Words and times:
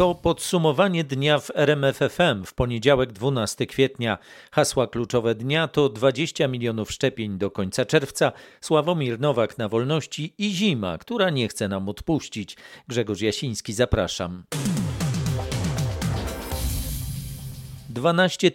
To 0.00 0.14
podsumowanie 0.14 1.04
dnia 1.04 1.38
w 1.38 1.50
RMFFM 1.54 2.44
w 2.44 2.54
poniedziałek 2.54 3.12
12 3.12 3.66
kwietnia. 3.66 4.18
Hasła 4.52 4.86
kluczowe 4.86 5.34
dnia 5.34 5.68
to 5.68 5.88
20 5.88 6.48
milionów 6.48 6.92
szczepień 6.92 7.38
do 7.38 7.50
końca 7.50 7.84
czerwca, 7.84 8.32
Sławomir 8.60 9.20
Nowak 9.20 9.58
na 9.58 9.68
wolności 9.68 10.34
i 10.38 10.50
zima, 10.50 10.98
która 10.98 11.30
nie 11.30 11.48
chce 11.48 11.68
nam 11.68 11.88
odpuścić. 11.88 12.56
Grzegorz 12.88 13.20
Jasiński, 13.20 13.72
zapraszam. 13.72 14.44
12 17.88 18.50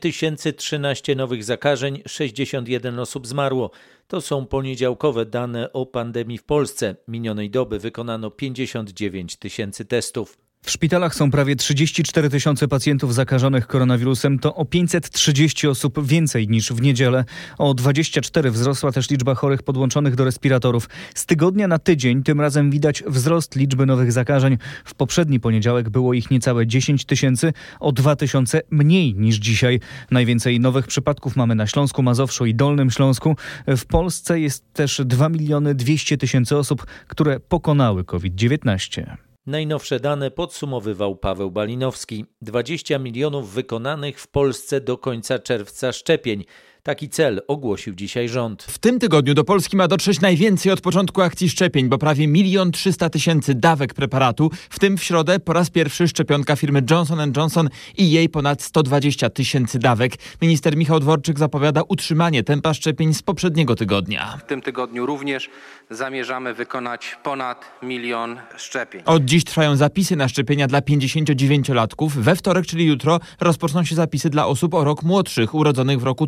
013 0.57 1.16
nowych 1.16 1.43
zakażeń, 1.43 2.02
61 2.07 3.00
osób 3.00 3.27
zmarło. 3.27 3.71
To 4.07 4.21
są 4.21 4.46
poniedziałkowe 4.46 5.25
dane 5.25 5.73
o 5.73 5.86
pandemii 5.86 6.38
w 6.38 6.43
Polsce. 6.43 6.96
Minionej 7.07 7.50
doby 7.50 7.80
wykonano 7.80 8.32
59 8.32 9.36
tysięcy 9.36 9.85
testów. 9.85 10.45
W 10.65 10.71
szpitalach 10.71 11.15
są 11.15 11.31
prawie 11.31 11.55
34 11.55 12.29
tysiące 12.29 12.67
pacjentów 12.67 13.13
zakażonych 13.13 13.67
koronawirusem. 13.67 14.39
To 14.39 14.55
o 14.55 14.65
530 14.65 15.67
osób 15.67 16.07
więcej 16.07 16.47
niż 16.47 16.73
w 16.73 16.81
niedzielę. 16.81 17.25
O 17.57 17.73
24 17.73 18.51
wzrosła 18.51 18.91
też 18.91 19.09
liczba 19.09 19.35
chorych 19.35 19.63
podłączonych 19.63 20.15
do 20.15 20.25
respiratorów. 20.25 20.89
Z 21.15 21.25
tygodnia 21.25 21.67
na 21.67 21.79
tydzień 21.79 22.23
tym 22.23 22.41
razem 22.41 22.71
widać 22.71 23.03
wzrost 23.07 23.55
liczby 23.55 23.85
nowych 23.85 24.11
zakażeń. 24.11 24.57
W 24.85 24.95
poprzedni 24.95 25.39
poniedziałek 25.39 25.89
było 25.89 26.13
ich 26.13 26.31
niecałe 26.31 26.67
10 26.67 27.05
tysięcy, 27.05 27.53
o 27.79 27.91
2 27.91 28.16
tysiące 28.16 28.61
mniej 28.71 29.16
niż 29.16 29.35
dzisiaj. 29.35 29.79
Najwięcej 30.11 30.59
nowych 30.59 30.88
przypadków 30.88 31.35
mamy 31.35 31.55
na 31.55 31.67
Śląsku, 31.67 32.03
Mazowszu 32.03 32.45
i 32.45 32.55
Dolnym 32.55 32.91
Śląsku. 32.91 33.35
W 33.67 33.85
Polsce 33.85 34.39
jest 34.39 34.73
też 34.73 35.02
2 35.05 35.29
miliony 35.29 35.75
200 35.75 36.17
tysięcy 36.17 36.57
osób, 36.57 36.85
które 37.07 37.39
pokonały 37.39 38.03
COVID-19. 38.03 39.24
Najnowsze 39.45 39.99
dane 39.99 40.31
podsumowywał 40.31 41.16
Paweł 41.16 41.52
Balinowski. 41.52 42.25
20 42.42 43.00
milionów 43.00 43.53
wykonanych 43.53 44.19
w 44.19 44.28
Polsce 44.28 44.81
do 44.81 44.97
końca 44.97 45.39
czerwca 45.39 45.92
szczepień. 45.92 46.45
Taki 46.86 47.09
cel 47.09 47.41
ogłosił 47.47 47.95
dzisiaj 47.95 48.30
rząd. 48.30 48.64
W 48.64 48.78
tym 48.78 49.00
tygodniu 49.00 49.33
do 49.33 49.44
Polski 49.44 49.78
ma 49.78 49.88
dotrzeć 49.88 50.22
najwięcej 50.22 50.72
od 50.72 50.81
początku 50.81 51.22
akcji 51.22 51.50
szczepień, 51.50 51.89
bo 51.89 51.97
prawie 51.97 52.28
milion 52.28 52.72
trzysta 52.72 53.09
tysięcy 53.09 53.55
dawek 53.55 53.94
preparatu, 53.94 54.52
w 54.69 54.80
tym 54.80 54.97
w 54.97 55.03
środę 55.03 55.39
po 55.39 55.53
raz 55.53 55.69
pierwszy 55.69 56.08
szczepionka 56.08 56.56
firmy 56.56 56.81
Johnson 56.91 57.33
Johnson 57.38 57.69
i 57.97 58.11
jej 58.11 58.30
ponad 58.30 58.61
120 58.61 59.30
tysięcy 59.30 59.80
dawek. 59.80 60.13
Minister 60.41 60.78
Michał 60.78 61.00
Dworczyk 61.00 61.39
zapowiada 61.39 61.81
utrzymanie 61.88 62.44
tempa 62.44 62.73
szczepień 62.73 63.13
z 63.13 63.23
poprzedniego 63.23 63.75
tygodnia. 63.75 64.38
W 64.38 64.44
tym 64.44 64.61
tygodniu 64.61 65.06
również 65.06 65.50
zamierzamy 65.89 66.53
wykonać 66.53 67.17
ponad 67.23 67.66
milion 67.83 68.38
szczepień. 68.58 69.02
Od 69.06 69.25
dziś 69.25 69.44
trwają 69.44 69.75
zapisy 69.75 70.16
na 70.16 70.28
szczepienia 70.28 70.67
dla 70.67 70.80
59-latków. 70.80 72.09
We 72.09 72.36
wtorek, 72.36 72.66
czyli 72.66 72.86
jutro, 72.86 73.19
rozpoczną 73.39 73.83
się 73.83 73.95
zapisy 73.95 74.30
dla 74.30 74.47
osób 74.47 74.73
o 74.73 74.83
rok 74.83 75.03
młodszych, 75.03 75.56
urodzonych 75.56 76.00
w 76.00 76.03
roku 76.03 76.28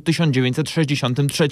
1963. 0.53 1.48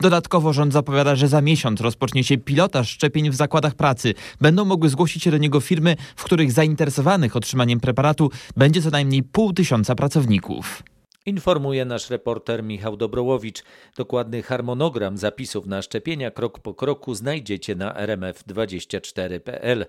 Dodatkowo 0.00 0.52
rząd 0.52 0.72
zapowiada, 0.72 1.16
że 1.16 1.28
za 1.28 1.40
miesiąc 1.40 1.80
rozpocznie 1.80 2.24
się 2.24 2.38
pilotaż 2.38 2.90
szczepień 2.90 3.30
w 3.30 3.34
zakładach 3.34 3.74
pracy. 3.74 4.14
Będą 4.40 4.64
mogły 4.64 4.88
zgłosić 4.88 5.22
się 5.22 5.30
do 5.30 5.38
niego 5.38 5.60
firmy, 5.60 5.96
w 6.16 6.24
których 6.24 6.52
zainteresowanych 6.52 7.36
otrzymaniem 7.36 7.80
preparatu 7.80 8.30
będzie 8.56 8.82
co 8.82 8.90
najmniej 8.90 9.22
pół 9.22 9.52
tysiąca 9.52 9.94
pracowników. 9.94 10.82
Informuje 11.30 11.84
nasz 11.84 12.10
reporter 12.10 12.62
Michał 12.62 12.96
Dobrołowicz. 12.96 13.62
Dokładny 13.96 14.42
harmonogram 14.42 15.18
zapisów 15.18 15.66
na 15.66 15.82
szczepienia 15.82 16.30
krok 16.30 16.58
po 16.58 16.74
kroku 16.74 17.14
znajdziecie 17.14 17.74
na 17.74 17.94
rmf24.pl. 17.94 19.86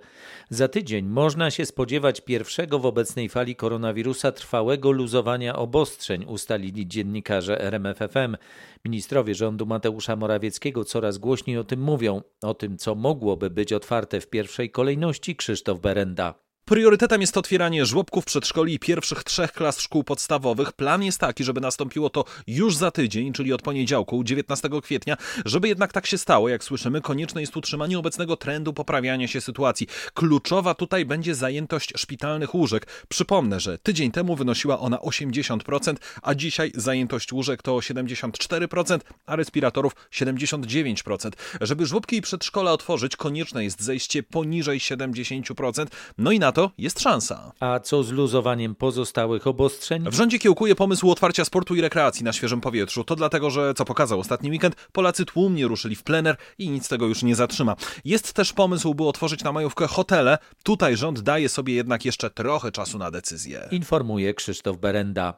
Za 0.50 0.67
tydzień 0.67 1.06
można 1.06 1.52
się 1.52 1.66
spodziewać 1.66 2.22
pierwszego 2.22 2.80
w 2.80 2.86
obecnej 2.86 3.30
fali 3.30 3.56
koronawirusa 3.56 4.31
trwałego 4.31 4.92
luzowania 4.92 5.56
obostrzeń, 5.56 6.25
ustalili 6.25 6.88
dziennikarze 6.88 7.61
RMFFM. 7.61 8.38
Ministrowie 8.86 9.36
rządu 9.36 9.65
Mateusza 9.65 10.15
Morawieckiego 10.15 10.86
coraz 10.86 11.17
głośniej 11.17 11.58
o 11.58 11.64
tym 11.64 11.82
mówią. 11.82 12.21
O 12.42 12.54
tym, 12.54 12.77
co 12.77 12.95
mogłoby 12.95 13.49
być 13.49 13.73
otwarte 13.73 14.21
w 14.21 14.27
pierwszej 14.27 14.71
kolejności, 14.71 15.36
Krzysztof 15.36 15.80
Berenda. 15.80 16.51
Priorytetem 16.71 17.21
jest 17.21 17.37
otwieranie 17.37 17.86
żłobków, 17.86 18.26
przedszkoli 18.26 18.73
i 18.73 18.80
pierwszych 18.80 19.23
trzech 19.23 19.52
klas 19.52 19.80
szkół 19.80 20.04
podstawowych. 20.04 20.73
Plan 20.73 21.04
jest 21.04 21.20
taki, 21.20 21.43
żeby 21.43 21.61
nastąpiło 21.61 22.09
to 22.09 22.26
już 22.48 22.76
za 22.76 22.92
tydzień, 22.92 23.33
czyli 23.33 23.54
od 23.54 23.61
poniedziałku, 23.61 24.23
19 24.23 24.70
kwietnia. 24.83 25.17
Żeby 25.45 25.67
jednak 25.67 25.93
tak 25.93 26.08
się 26.08 26.17
stało, 26.17 26.49
jak 26.49 26.64
słyszymy, 26.64 27.02
konieczne 27.02 27.42
jest 27.42 27.58
utrzymanie 27.58 27.99
obecnego 27.99 28.37
trendu 28.37 28.73
poprawiania 28.73 29.27
się 29.27 29.42
sytuacji. 29.42 29.87
Kluczowa 30.14 30.73
tutaj 30.73 31.05
będzie 31.05 31.36
zajętość 31.36 31.93
szpitalnych 31.95 32.55
łóżek. 32.55 32.88
Przypomnę, 33.09 33.59
że 33.59 33.77
tydzień 33.77 34.11
temu 34.11 34.36
wynosiła 34.36 34.80
ona 34.80 34.98
80%, 34.98 35.95
a 36.21 36.36
dzisiaj 36.36 36.71
zajętość 36.76 37.33
łóżek 37.33 37.61
to 37.61 37.76
74%, 37.76 38.99
a 39.26 39.36
respiratorów 39.36 39.95
79%. 40.11 41.32
Żeby 41.61 41.86
żłobki 41.86 42.17
i 42.17 42.21
przedszkola 42.21 42.71
otworzyć, 42.71 43.15
konieczne 43.15 43.64
jest 43.64 43.82
zejście 43.82 44.23
poniżej 44.23 44.80
70%. 44.80 45.86
No 46.17 46.32
i 46.32 46.39
na 46.39 46.52
to 46.52 46.61
to 46.61 46.72
jest 46.77 46.99
szansa. 46.99 47.52
A 47.60 47.80
co 47.80 48.04
z 48.04 48.11
luzowaniem 48.11 48.76
pozostałych 48.76 49.48
obostrzeń? 49.48 50.04
W 50.10 50.14
rządzie 50.14 50.39
kiełkuje 50.39 50.76
pomysł 50.76 51.11
otwarcia 51.11 51.45
sportu 51.45 51.76
i 51.76 51.82
rekreacji 51.82 52.23
na 52.23 52.33
świeżym 52.33 52.61
powietrzu. 52.61 53.04
To 53.04 53.16
dlatego, 53.16 53.49
że 53.49 53.73
co 53.73 53.86
pokazał 53.86 54.20
ostatni 54.20 54.49
weekend, 54.49 54.76
Polacy 54.92 55.26
tłumnie 55.26 55.67
ruszyli 55.67 55.95
w 55.95 56.04
plener 56.04 56.36
i 56.58 56.70
nic 56.70 56.88
tego 56.88 57.08
już 57.08 57.23
nie 57.23 57.36
zatrzyma. 57.36 57.76
Jest 58.05 58.33
też 58.33 58.54
pomysł, 58.54 58.94
by 58.94 59.04
otworzyć 59.04 59.44
na 59.44 59.52
majówkę 59.52 59.88
hotele. 59.88 60.38
Tutaj 60.64 60.98
rząd 60.98 61.20
daje 61.20 61.50
sobie 61.50 61.73
jednak 61.73 62.05
jeszcze 62.05 62.30
trochę 62.30 62.71
czasu 62.71 62.98
na 62.98 63.11
decyzję. 63.11 63.67
Informuje 63.71 64.33
Krzysztof 64.33 64.77
Berenda. 64.77 65.33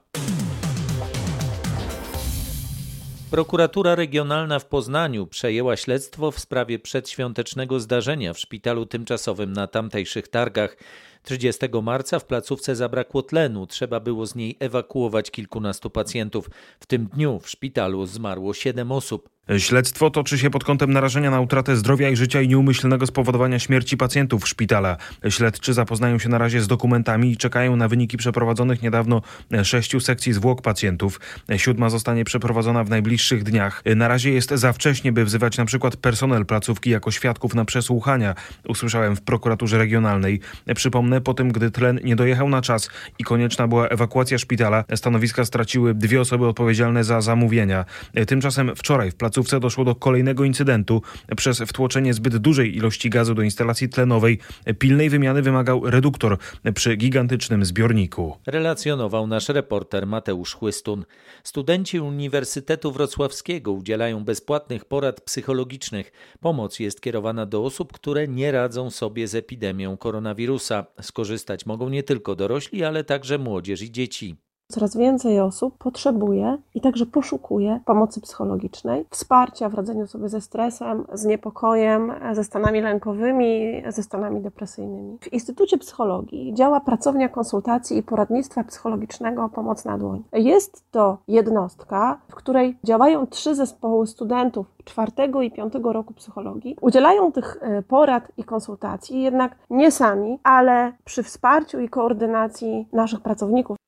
Prokuratura 3.34 3.96
Regionalna 3.96 4.60
w 4.60 4.66
Poznaniu 4.66 5.28
przejęła 5.28 5.78
śledztwo 5.78 6.32
w 6.32 6.40
sprawie 6.40 6.80
przedświątecznego 6.80 7.80
zdarzenia 7.80 8.34
w 8.34 8.40
szpitalu 8.40 8.86
tymczasowym 8.86 9.54
na 9.54 9.68
tamtejszych 9.68 10.28
targach. 10.28 10.78
30 11.24 11.68
marca 11.84 12.20
w 12.20 12.26
placówce 12.26 12.76
zabrakło 12.76 13.24
tlenu, 13.24 13.68
trzeba 13.68 14.00
było 14.00 14.26
z 14.26 14.36
niej 14.36 14.58
ewakuować 14.60 15.32
kilkunastu 15.32 15.90
pacjentów. 15.90 16.50
W 16.80 16.86
tym 16.86 17.06
dniu 17.08 17.40
w 17.40 17.50
szpitalu 17.50 18.06
zmarło 18.06 18.54
7 18.54 18.92
osób. 18.92 19.30
Śledztwo 19.58 20.10
toczy 20.10 20.38
się 20.38 20.50
pod 20.50 20.64
kątem 20.64 20.94
narażenia 20.94 21.32
na 21.32 21.40
utratę 21.40 21.76
zdrowia 21.76 22.10
i 22.10 22.16
życia 22.16 22.42
i 22.42 22.48
nieumyślnego 22.48 23.08
spowodowania 23.08 23.60
śmierci 23.60 23.98
pacjentów 23.98 24.48
szpitala. 24.48 24.98
Śledczy 25.30 25.74
zapoznają 25.74 26.20
się 26.20 26.30
na 26.30 26.38
razie 26.38 26.62
z 26.62 26.68
dokumentami 26.68 27.32
i 27.32 27.38
czekają 27.38 27.76
na 27.76 27.88
wyniki 27.88 28.18
przeprowadzonych 28.18 28.82
niedawno 28.82 29.22
sześciu 29.64 30.00
sekcji 30.00 30.34
zwłok 30.34 30.62
pacjentów. 30.62 31.20
Siódma 31.58 31.90
zostanie 31.90 32.26
przeprowadzona 32.26 32.84
w 32.84 32.90
najbliższych 32.90 33.44
dniach. 33.44 33.84
Na 33.96 34.08
razie 34.08 34.32
jest 34.32 34.50
za 34.50 34.74
wcześnie, 34.74 35.12
by 35.12 35.26
wzywać 35.26 35.58
na 35.58 35.66
przykład 35.66 35.96
personel 35.96 36.46
placówki 36.46 36.90
jako 36.90 37.12
świadków 37.12 37.56
na 37.56 37.66
przesłuchania, 37.66 38.36
usłyszałem 38.68 39.16
w 39.16 39.22
prokuraturze 39.22 39.78
regionalnej. 39.78 40.40
Przypomnę, 40.76 41.22
po 41.22 41.34
tym 41.34 41.52
gdy 41.52 41.72
tlen 41.72 42.00
nie 42.04 42.16
dojechał 42.16 42.50
na 42.50 42.62
czas 42.62 42.90
i 43.20 43.24
konieczna 43.24 43.68
była 43.68 43.88
ewakuacja 43.88 44.38
szpitala, 44.38 44.84
stanowiska 44.96 45.46
straciły 45.46 45.94
dwie 45.94 46.22
osoby 46.22 46.48
odpowiedzialne 46.48 47.04
za 47.04 47.22
zamówienia. 47.22 47.86
Tymczasem 48.28 48.76
wczoraj 48.76 49.12
w 49.12 49.16
placówce 49.16 49.33
placówce 49.34 49.60
doszło 49.60 49.86
do 49.86 49.96
kolejnego 49.96 50.44
incydentu. 50.44 51.02
Przez 51.38 51.60
wtłoczenie 51.60 52.14
zbyt 52.14 52.38
dużej 52.38 52.78
ilości 52.78 53.10
gazu 53.10 53.36
do 53.36 53.42
instalacji 53.42 53.90
tlenowej 53.90 54.40
pilnej 54.80 55.10
wymiany 55.10 55.42
wymagał 55.42 55.90
reduktor 55.90 56.38
przy 56.74 56.96
gigantycznym 56.96 57.66
zbiorniku. 57.66 58.38
Relacjonował 58.46 59.28
nasz 59.28 59.50
reporter 59.50 60.08
Mateusz 60.08 60.54
Chłystun. 60.54 61.06
Studenci 61.44 62.00
Uniwersytetu 62.00 62.92
Wrocławskiego 62.92 63.72
udzielają 63.72 64.24
bezpłatnych 64.24 64.86
porad 64.86 65.22
psychologicznych. 65.22 66.12
Pomoc 66.40 66.80
jest 66.80 67.02
kierowana 67.02 67.46
do 67.46 67.66
osób, 67.66 67.94
które 67.94 68.28
nie 68.28 68.52
radzą 68.52 68.90
sobie 68.90 69.28
z 69.28 69.36
epidemią 69.36 69.98
koronawirusa. 69.98 70.86
Skorzystać 71.02 71.66
mogą 71.66 71.90
nie 71.90 72.04
tylko 72.04 72.36
dorośli, 72.36 72.84
ale 72.84 73.04
także 73.04 73.38
młodzież 73.38 73.82
i 73.82 73.92
dzieci. 73.92 74.36
Coraz 74.74 74.98
więcej 74.98 75.40
osób 75.40 75.78
potrzebuje 75.78 76.58
i 76.76 76.82
także 76.82 77.06
poszukuje 77.06 77.80
pomocy 77.86 78.22
psychologicznej, 78.22 79.06
wsparcia 79.10 79.70
w 79.70 79.74
radzeniu 79.74 80.08
sobie 80.08 80.30
ze 80.30 80.42
stresem, 80.42 81.06
z 81.14 81.26
niepokojem, 81.26 82.12
ze 82.32 82.44
stanami 82.44 82.82
lękowymi, 82.82 83.84
ze 83.90 84.04
stanami 84.04 84.42
depresyjnymi. 84.42 85.18
W 85.22 85.34
Instytucie 85.34 85.78
Psychologii 85.78 86.54
działa 86.54 86.80
pracownia 86.80 87.30
konsultacji 87.30 87.98
i 87.98 88.04
poradnictwa 88.04 88.64
psychologicznego 88.64 89.50
Pomoc 89.50 89.86
na 89.86 89.98
dłoń. 89.98 90.24
Jest 90.34 90.84
to 90.92 91.18
jednostka, 91.28 92.20
w 92.30 92.36
której 92.36 92.78
działają 92.84 93.28
trzy 93.28 93.56
zespoły 93.56 94.08
studentów 94.08 94.68
czwartego 94.86 95.42
i 95.42 95.52
piątego 95.52 95.94
roku 95.94 96.14
psychologii. 96.14 96.78
Udzielają 96.82 97.32
tych 97.32 97.58
e, 97.62 97.82
porad 97.82 98.32
i 98.38 98.44
konsultacji, 98.44 99.22
jednak 99.22 99.56
nie 99.70 99.92
sami, 99.92 100.40
ale 100.44 100.94
przy 101.06 101.24
wsparciu 101.24 101.80
i 101.80 101.90
koordynacji 101.90 102.88
naszych 102.94 103.22
pracowników. 103.22 103.83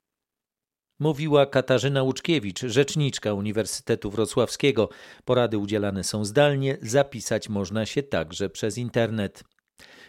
Mówiła 0.99 1.45
Katarzyna 1.45 2.03
Łuczkiewicz, 2.03 2.59
rzeczniczka 2.59 3.33
Uniwersytetu 3.33 4.11
Wrocławskiego. 4.11 4.89
Porady 5.25 5.57
udzielane 5.57 6.03
są 6.03 6.25
zdalnie, 6.25 6.77
zapisać 6.81 7.49
można 7.49 7.85
się 7.85 8.03
także 8.03 8.49
przez 8.49 8.77
internet. 8.77 9.43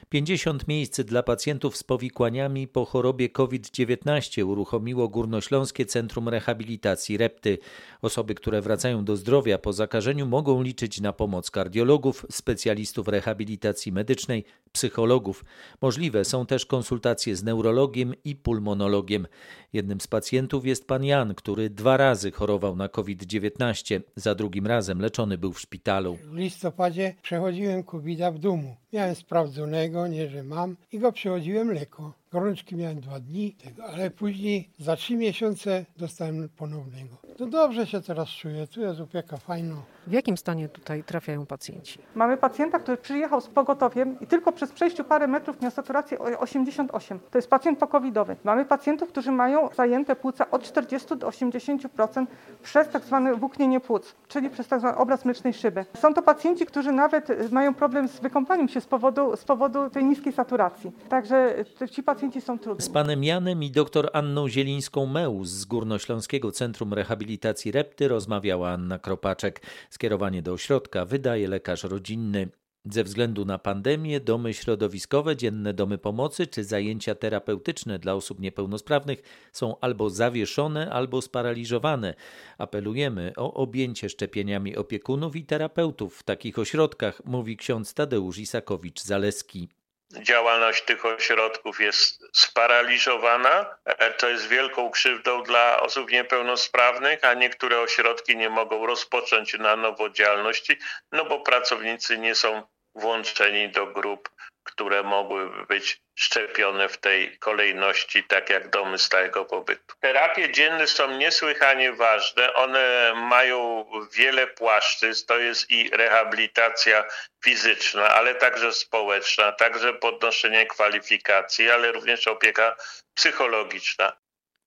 50 0.08 0.68
miejsc 0.68 1.00
dla 1.00 1.22
pacjentów 1.22 1.76
z 1.76 1.82
powikłaniami 1.82 2.68
po 2.68 2.84
chorobie 2.84 3.28
COVID-19 3.28 4.44
uruchomiło 4.44 5.08
Górnośląskie 5.08 5.86
Centrum 5.86 6.28
Rehabilitacji 6.28 7.16
Repty. 7.16 7.58
Osoby, 8.02 8.34
które 8.34 8.60
wracają 8.62 9.04
do 9.04 9.16
zdrowia 9.16 9.58
po 9.58 9.72
zakażeniu 9.72 10.26
mogą 10.26 10.62
liczyć 10.62 11.00
na 11.00 11.12
pomoc 11.12 11.50
kardiologów, 11.50 12.26
specjalistów 12.30 13.08
rehabilitacji 13.08 13.92
medycznej, 13.92 14.44
psychologów. 14.72 15.44
Możliwe 15.82 16.24
są 16.24 16.46
też 16.46 16.66
konsultacje 16.66 17.36
z 17.36 17.42
neurologiem 17.42 18.14
i 18.24 18.36
pulmonologiem. 18.36 19.26
Jednym 19.76 20.00
z 20.00 20.06
pacjentów 20.06 20.66
jest 20.66 20.86
pan 20.86 21.04
Jan, 21.04 21.34
który 21.34 21.70
dwa 21.70 21.96
razy 21.96 22.30
chorował 22.30 22.76
na 22.76 22.88
COVID-19. 22.88 24.00
Za 24.16 24.34
drugim 24.34 24.66
razem 24.66 25.00
leczony 25.00 25.38
był 25.38 25.52
w 25.52 25.60
szpitalu. 25.60 26.16
W 26.16 26.34
listopadzie 26.34 27.14
przechodziłem 27.22 27.82
covid 27.82 28.20
w 28.34 28.38
domu. 28.38 28.76
Miałem 28.92 29.14
sprawdzonego, 29.14 30.06
nie 30.06 30.28
że 30.28 30.42
mam 30.42 30.76
i 30.92 30.98
go 30.98 31.12
przechodziłem 31.12 31.72
lekko. 31.72 32.12
Gorączki 32.32 32.76
miałem 32.76 33.00
dwa 33.00 33.20
dni, 33.20 33.56
ale 33.92 34.10
później 34.10 34.70
za 34.78 34.96
trzy 34.96 35.16
miesiące 35.16 35.84
dostałem 35.96 36.48
ponownego. 36.48 37.16
To 37.38 37.46
dobrze 37.46 37.86
się 37.86 38.00
teraz 38.00 38.28
czuję, 38.28 38.66
tu 38.66 38.80
jest 38.80 39.00
opieka 39.00 39.36
fajna. 39.36 39.74
W 40.06 40.12
jakim 40.12 40.36
stanie 40.36 40.68
tutaj 40.68 41.04
trafiają 41.04 41.46
pacjenci? 41.46 41.98
Mamy 42.14 42.36
pacjenta, 42.36 42.78
który 42.78 42.96
przyjechał 42.96 43.40
z 43.40 43.48
pogotowiem 43.48 44.20
i 44.20 44.26
tylko 44.26 44.52
przez 44.52 44.72
przejściu 44.72 45.04
parę 45.04 45.26
metrów 45.26 45.60
miał 45.60 45.70
saturację 45.70 46.18
88. 46.18 47.18
To 47.30 47.38
jest 47.38 47.50
pacjent 47.50 47.78
pokowidowy. 47.78 48.36
Mamy 48.44 48.64
pacjentów, 48.64 49.08
którzy 49.08 49.32
mają 49.32 49.68
zajęte 49.74 50.16
płuca 50.16 50.50
od 50.50 50.62
40 50.62 51.16
do 51.16 51.28
80% 51.28 52.26
przez 52.62 52.88
tak 52.88 53.04
zwane 53.04 53.34
włóknienie 53.34 53.80
płuc, 53.80 54.14
czyli 54.28 54.50
przez 54.50 54.68
tak 54.68 54.80
zwany 54.80 54.96
obraz 54.96 55.24
mlecznej 55.24 55.52
szyby. 55.52 55.84
Są 55.98 56.14
to 56.14 56.22
pacjenci, 56.22 56.66
którzy 56.66 56.92
nawet 56.92 57.52
mają 57.52 57.74
problem 57.74 58.08
z 58.08 58.20
wykąpaniem 58.20 58.68
się 58.68 58.80
z 58.80 58.86
powodu, 58.86 59.36
z 59.36 59.44
powodu 59.44 59.90
tej 59.90 60.04
niskiej 60.04 60.32
saturacji. 60.32 60.92
Także 61.08 61.54
ci 61.90 62.02
pacjenci 62.02 62.15
są 62.40 62.58
trudni. 62.58 62.84
Z 62.84 62.88
panem 62.88 63.24
Janem 63.24 63.62
i 63.62 63.70
dr 63.70 64.10
Anną 64.12 64.48
Zielińską-Meus 64.48 65.48
z 65.48 65.64
Górnośląskiego 65.64 66.52
Centrum 66.52 66.94
Rehabilitacji 66.94 67.72
Repty 67.72 68.08
rozmawiała 68.08 68.70
Anna 68.70 68.98
Kropaczek. 68.98 69.62
Skierowanie 69.90 70.42
do 70.42 70.52
ośrodka 70.52 71.04
wydaje 71.04 71.48
lekarz 71.48 71.84
rodzinny. 71.84 72.48
Ze 72.90 73.04
względu 73.04 73.44
na 73.44 73.58
pandemię 73.58 74.20
domy 74.20 74.54
środowiskowe, 74.54 75.36
dzienne 75.36 75.74
domy 75.74 75.98
pomocy 75.98 76.46
czy 76.46 76.64
zajęcia 76.64 77.14
terapeutyczne 77.14 77.98
dla 77.98 78.14
osób 78.14 78.40
niepełnosprawnych 78.40 79.22
są 79.52 79.80
albo 79.80 80.10
zawieszone, 80.10 80.90
albo 80.90 81.22
sparaliżowane. 81.22 82.14
Apelujemy 82.58 83.32
o 83.36 83.54
objęcie 83.54 84.08
szczepieniami 84.08 84.76
opiekunów 84.76 85.36
i 85.36 85.44
terapeutów 85.44 86.16
w 86.16 86.22
takich 86.22 86.58
ośrodkach, 86.58 87.22
mówi 87.24 87.56
ksiądz 87.56 87.94
Tadeusz 87.94 88.38
Isakowicz-Zaleski 88.38 89.68
działalność 90.12 90.82
tych 90.82 91.04
ośrodków 91.04 91.80
jest 91.80 92.22
sparaliżowana, 92.32 93.76
co 94.18 94.28
jest 94.28 94.48
wielką 94.48 94.90
krzywdą 94.90 95.42
dla 95.42 95.80
osób 95.80 96.10
niepełnosprawnych, 96.10 97.24
a 97.24 97.34
niektóre 97.34 97.80
ośrodki 97.80 98.36
nie 98.36 98.50
mogą 98.50 98.86
rozpocząć 98.86 99.54
na 99.54 99.76
nowo 99.76 100.10
działalności, 100.10 100.78
no 101.12 101.24
bo 101.24 101.40
pracownicy 101.40 102.18
nie 102.18 102.34
są 102.34 102.62
włączeni 102.94 103.68
do 103.68 103.86
grup, 103.86 104.28
które 104.66 105.02
mogłyby 105.02 105.66
być 105.66 106.00
szczepione 106.14 106.88
w 106.88 106.98
tej 106.98 107.38
kolejności, 107.38 108.24
tak 108.24 108.50
jak 108.50 108.70
domy 108.70 108.98
stałego 108.98 109.44
pobytu. 109.44 109.94
Terapie 110.00 110.52
dzienne 110.52 110.86
są 110.86 111.16
niesłychanie 111.16 111.92
ważne. 111.92 112.54
One 112.54 113.12
mają 113.16 113.84
wiele 114.12 114.46
płaszczyzn. 114.46 115.26
To 115.26 115.38
jest 115.38 115.70
i 115.70 115.90
rehabilitacja 115.90 117.04
fizyczna, 117.44 118.08
ale 118.08 118.34
także 118.34 118.72
społeczna, 118.72 119.52
także 119.52 119.92
podnoszenie 119.92 120.66
kwalifikacji, 120.66 121.70
ale 121.70 121.92
również 121.92 122.26
opieka 122.26 122.76
psychologiczna. 123.14 124.12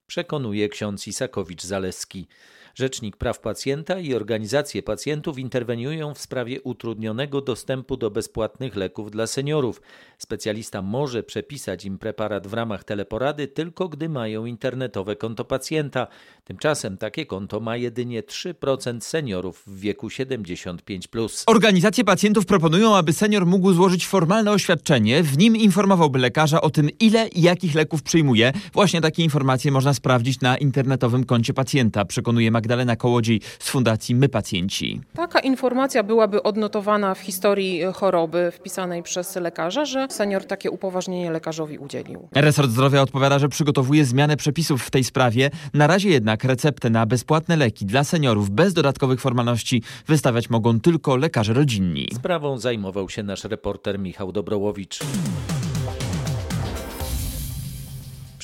Przekonuje 0.07 0.69
ksiądz 0.69 1.07
Isakowicz-Zaleski. 1.07 2.25
Rzecznik 2.75 3.17
Praw 3.17 3.39
Pacjenta 3.39 3.99
i 3.99 4.13
organizacje 4.13 4.83
pacjentów 4.83 5.39
interweniują 5.39 6.13
w 6.13 6.19
sprawie 6.19 6.61
utrudnionego 6.61 7.41
dostępu 7.41 7.97
do 7.97 8.11
bezpłatnych 8.11 8.75
leków 8.75 9.11
dla 9.11 9.27
seniorów. 9.27 9.81
Specjalista 10.17 10.81
może 10.81 11.23
przepisać 11.23 11.85
im 11.85 11.97
preparat 11.97 12.47
w 12.47 12.53
ramach 12.53 12.83
teleporady 12.83 13.47
tylko 13.47 13.89
gdy 13.89 14.09
mają 14.09 14.45
internetowe 14.45 15.15
konto 15.15 15.45
pacjenta. 15.45 16.07
Tymczasem 16.43 16.97
takie 16.97 17.25
konto 17.25 17.59
ma 17.59 17.77
jedynie 17.77 18.23
3% 18.23 19.01
seniorów 19.01 19.63
w 19.67 19.79
wieku 19.79 20.07
75+. 20.07 21.43
Organizacje 21.47 22.03
pacjentów 22.03 22.45
proponują, 22.45 22.95
aby 22.95 23.13
senior 23.13 23.45
mógł 23.45 23.73
złożyć 23.73 24.07
formalne 24.07 24.51
oświadczenie. 24.51 25.23
W 25.23 25.37
nim 25.37 25.55
informowałby 25.55 26.19
lekarza 26.19 26.61
o 26.61 26.69
tym, 26.69 26.89
ile 26.99 27.27
i 27.27 27.41
jakich 27.41 27.75
leków 27.75 28.03
przyjmuje. 28.03 28.53
Właśnie 28.73 29.01
takie 29.01 29.23
informacje 29.23 29.71
można 29.71 29.93
sprawdzić 29.93 30.41
na 30.41 30.57
internetowym 30.57 31.23
koncie 31.23 31.53
pacjenta, 31.53 32.05
przekonuje 32.05 32.51
Magdalena 32.59 32.95
Kołodziej 32.95 33.41
z 33.59 33.69
Fundacji 33.69 34.15
My 34.15 34.29
Pacjenci. 34.29 35.01
Taka 35.15 35.39
informacja 35.39 36.03
byłaby 36.03 36.43
odnotowana 36.43 37.15
w 37.15 37.19
historii 37.19 37.81
choroby 37.93 38.51
wpisanej 38.51 39.03
przez 39.03 39.35
lekarza, 39.35 39.85
że 39.85 40.07
senior 40.09 40.45
takie 40.45 40.71
upoważnienie 40.71 41.31
lekarzowi 41.31 41.77
udzielił. 41.77 42.27
Resort 42.35 42.69
Zdrowia 42.69 43.01
odpowiada, 43.01 43.39
że 43.39 43.49
przygotowuje 43.49 44.05
zmianę 44.05 44.37
przepisów 44.37 44.83
w 44.83 44.91
tej 44.91 45.03
sprawie. 45.03 45.49
Na 45.73 45.87
razie 45.87 46.09
jednak 46.09 46.43
receptę 46.43 46.89
na 46.89 47.05
bezpłatne 47.05 47.55
leki 47.55 47.85
dla 47.85 48.03
seniorów 48.03 48.49
bez 48.49 48.73
dodatkowych 48.73 49.21
formalności 49.21 49.83
wystawiać 50.07 50.49
mogą 50.49 50.79
tylko 50.79 51.15
lekarze 51.15 51.53
rodzinni. 51.53 52.07
Sprawą 52.15 52.57
zajmował 52.57 53.09
się 53.09 53.23
nasz 53.23 53.43
reporter 53.43 53.99
Michał 53.99 54.31
Dobrołowicz. 54.31 54.99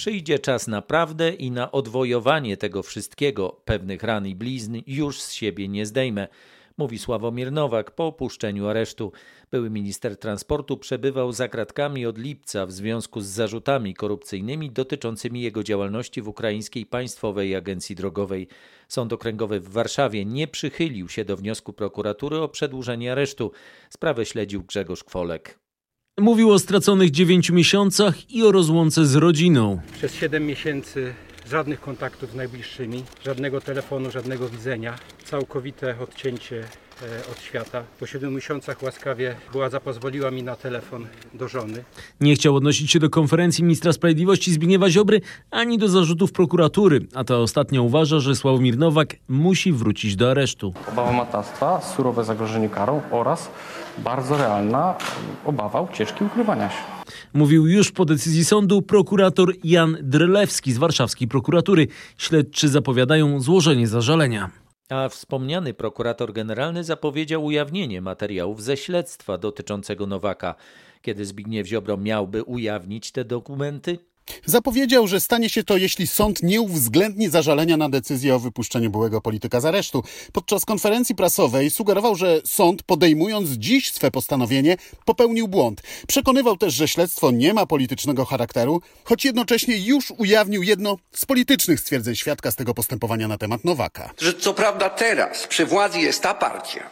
Przyjdzie 0.06 0.40
czas 0.40 0.68
na 0.68 0.82
prawdę 0.82 1.34
i 1.34 1.52
na 1.52 1.72
odwojowanie 1.72 2.58
tego 2.58 2.84
wszystkiego. 2.84 3.62
Pewnych 3.66 4.04
ran 4.04 4.28
i 4.28 4.36
blizn 4.36 4.82
już 4.88 5.22
z 5.22 5.32
siebie 5.32 5.68
nie 5.68 5.86
zdejmę 5.86 6.28
mówi 6.78 7.00
Sławomir 7.00 7.52
Nowak 7.52 7.92
po 7.92 8.08
opuszczeniu 8.08 8.68
aresztu. 8.68 9.12
Były 9.52 9.70
minister 9.70 10.18
transportu 10.18 10.78
przebywał 10.78 11.32
za 11.32 11.48
kratkami 11.48 12.06
od 12.06 12.18
lipca 12.18 12.66
w 12.66 12.72
związku 12.72 13.22
z 13.22 13.26
zarzutami 13.26 13.94
korupcyjnymi 13.94 14.72
dotyczącymi 14.72 15.42
jego 15.42 15.64
działalności 15.64 16.22
w 16.22 16.28
Ukraińskiej 16.28 16.86
Państwowej 16.86 17.56
Agencji 17.56 17.96
Drogowej. 17.96 18.48
Sąd 18.88 19.14
Okręgowy 19.14 19.60
w 19.60 19.70
Warszawie 19.70 20.26
nie 20.26 20.48
przychylił 20.48 21.10
się 21.10 21.26
do 21.26 21.38
wniosku 21.38 21.74
prokuratury 21.74 22.38
o 22.38 22.50
przedłużenie 22.50 23.12
aresztu. 23.12 23.52
Sprawę 23.90 24.26
śledził 24.26 24.64
Grzegorz 24.64 25.04
Kwolek. 25.04 25.65
Mówił 26.20 26.52
o 26.52 26.60
straconych 26.60 27.12
dziewięciu 27.12 27.54
miesiącach 27.54 28.32
i 28.32 28.44
o 28.44 28.52
rozłące 28.52 29.06
z 29.06 29.16
rodziną. 29.16 29.80
Przez 29.94 30.16
siedem 30.16 30.46
miesięcy 30.46 31.14
żadnych 31.50 31.82
kontaktów 31.82 32.32
z 32.32 32.36
najbliższymi, 32.36 33.04
żadnego 33.26 33.62
telefonu, 33.62 34.12
żadnego 34.12 34.50
widzenia, 34.50 34.96
całkowite 35.26 35.96
odcięcie 36.00 36.60
e, 36.60 37.32
od 37.32 37.40
świata. 37.42 37.84
Po 38.00 38.06
siedmiu 38.08 38.32
miesiącach 38.32 38.84
łaskawie 38.84 39.36
władza 39.52 39.80
pozwoliła 39.80 40.32
mi 40.32 40.44
na 40.44 40.56
telefon 40.56 41.08
do 41.34 41.48
żony. 41.48 41.84
Nie 42.22 42.36
chciał 42.36 42.56
odnosić 42.56 42.92
się 42.92 43.00
do 43.00 43.10
konferencji 43.10 43.64
ministra 43.64 43.94
sprawiedliwości 43.94 44.54
Zbigniewa 44.54 44.90
Ziobry 44.90 45.22
ani 45.52 45.78
do 45.78 45.88
zarzutów 45.88 46.32
prokuratury, 46.32 47.08
a 47.14 47.24
ta 47.24 47.38
ostatnio 47.38 47.84
uważa, 47.84 48.20
że 48.20 48.36
Sławomir 48.36 48.78
Nowak 48.78 49.16
musi 49.30 49.72
wrócić 49.72 50.16
do 50.16 50.32
aresztu. 50.32 50.74
Obawa 50.92 51.12
matactwa, 51.12 51.82
surowe 51.82 52.24
zagrożenie 52.24 52.70
karą 52.70 53.02
oraz 53.12 53.50
bardzo 53.98 54.38
realna 54.38 54.98
obawa 55.46 55.82
ucieczki 55.82 56.24
ukrywania 56.24 56.70
się. 56.70 56.78
Mówił 57.34 57.68
już 57.68 57.92
po 57.92 58.06
decyzji 58.06 58.46
sądu 58.46 58.82
prokurator 58.82 59.54
Jan 59.64 59.98
Drelewski 60.02 60.74
z 60.74 60.78
warszawskiej 60.78 61.28
prokuratury. 61.28 61.88
Śledczy 62.18 62.70
zapowiadają 62.70 63.40
złożenie 63.40 63.88
zażalenia. 63.88 64.50
A 64.90 65.10
wspomniany 65.10 65.74
prokurator 65.74 66.34
generalny 66.34 66.84
zapowiedział 66.84 67.46
ujawnienie 67.46 68.02
materiałów 68.02 68.64
ze 68.64 68.78
śledztwa 68.78 69.38
dotyczącego 69.38 70.08
Nowaka. 70.08 70.56
Kiedy 71.02 71.26
Zbigniew 71.26 71.68
Ziobro 71.68 71.98
miałby 71.98 72.44
ujawnić 72.44 73.12
te 73.12 73.26
dokumenty? 73.26 74.00
Zapowiedział, 74.46 75.08
że 75.08 75.20
stanie 75.20 75.50
się 75.50 75.64
to, 75.64 75.78
jeśli 75.78 76.08
sąd 76.08 76.44
nie 76.44 76.62
uwzględni 76.62 77.30
zażalenia 77.30 77.78
na 77.78 77.90
decyzję 77.90 78.36
o 78.36 78.40
wypuszczeniu 78.40 78.90
byłego 78.90 79.22
polityka 79.22 79.60
z 79.60 79.66
aresztu. 79.66 80.04
Podczas 80.34 80.66
konferencji 80.66 81.16
prasowej 81.16 81.72
sugerował, 81.72 82.16
że 82.16 82.42
sąd, 82.46 82.84
podejmując 82.84 83.50
dziś 83.50 83.92
swe 83.92 84.12
postanowienie, 84.12 84.78
popełnił 85.06 85.48
błąd. 85.48 85.82
Przekonywał 86.08 86.58
też, 86.58 86.74
że 86.74 86.88
śledztwo 86.88 87.32
nie 87.32 87.54
ma 87.54 87.66
politycznego 87.66 88.26
charakteru, 88.26 88.82
choć 89.04 89.26
jednocześnie 89.26 89.78
już 89.78 90.12
ujawnił 90.12 90.64
jedno 90.64 90.98
z 91.12 91.26
politycznych 91.26 91.80
stwierdzeń 91.80 92.16
świadka 92.16 92.52
z 92.52 92.56
tego 92.56 92.74
postępowania 92.74 93.28
na 93.28 93.38
temat 93.38 93.66
Nowaka. 93.66 94.14
Że 94.22 94.34
co 94.34 94.54
prawda 94.54 94.90
teraz 94.90 95.48
przy 95.48 95.66
władzy 95.66 96.00
jest 96.00 96.22
ta 96.22 96.34
partia, 96.34 96.90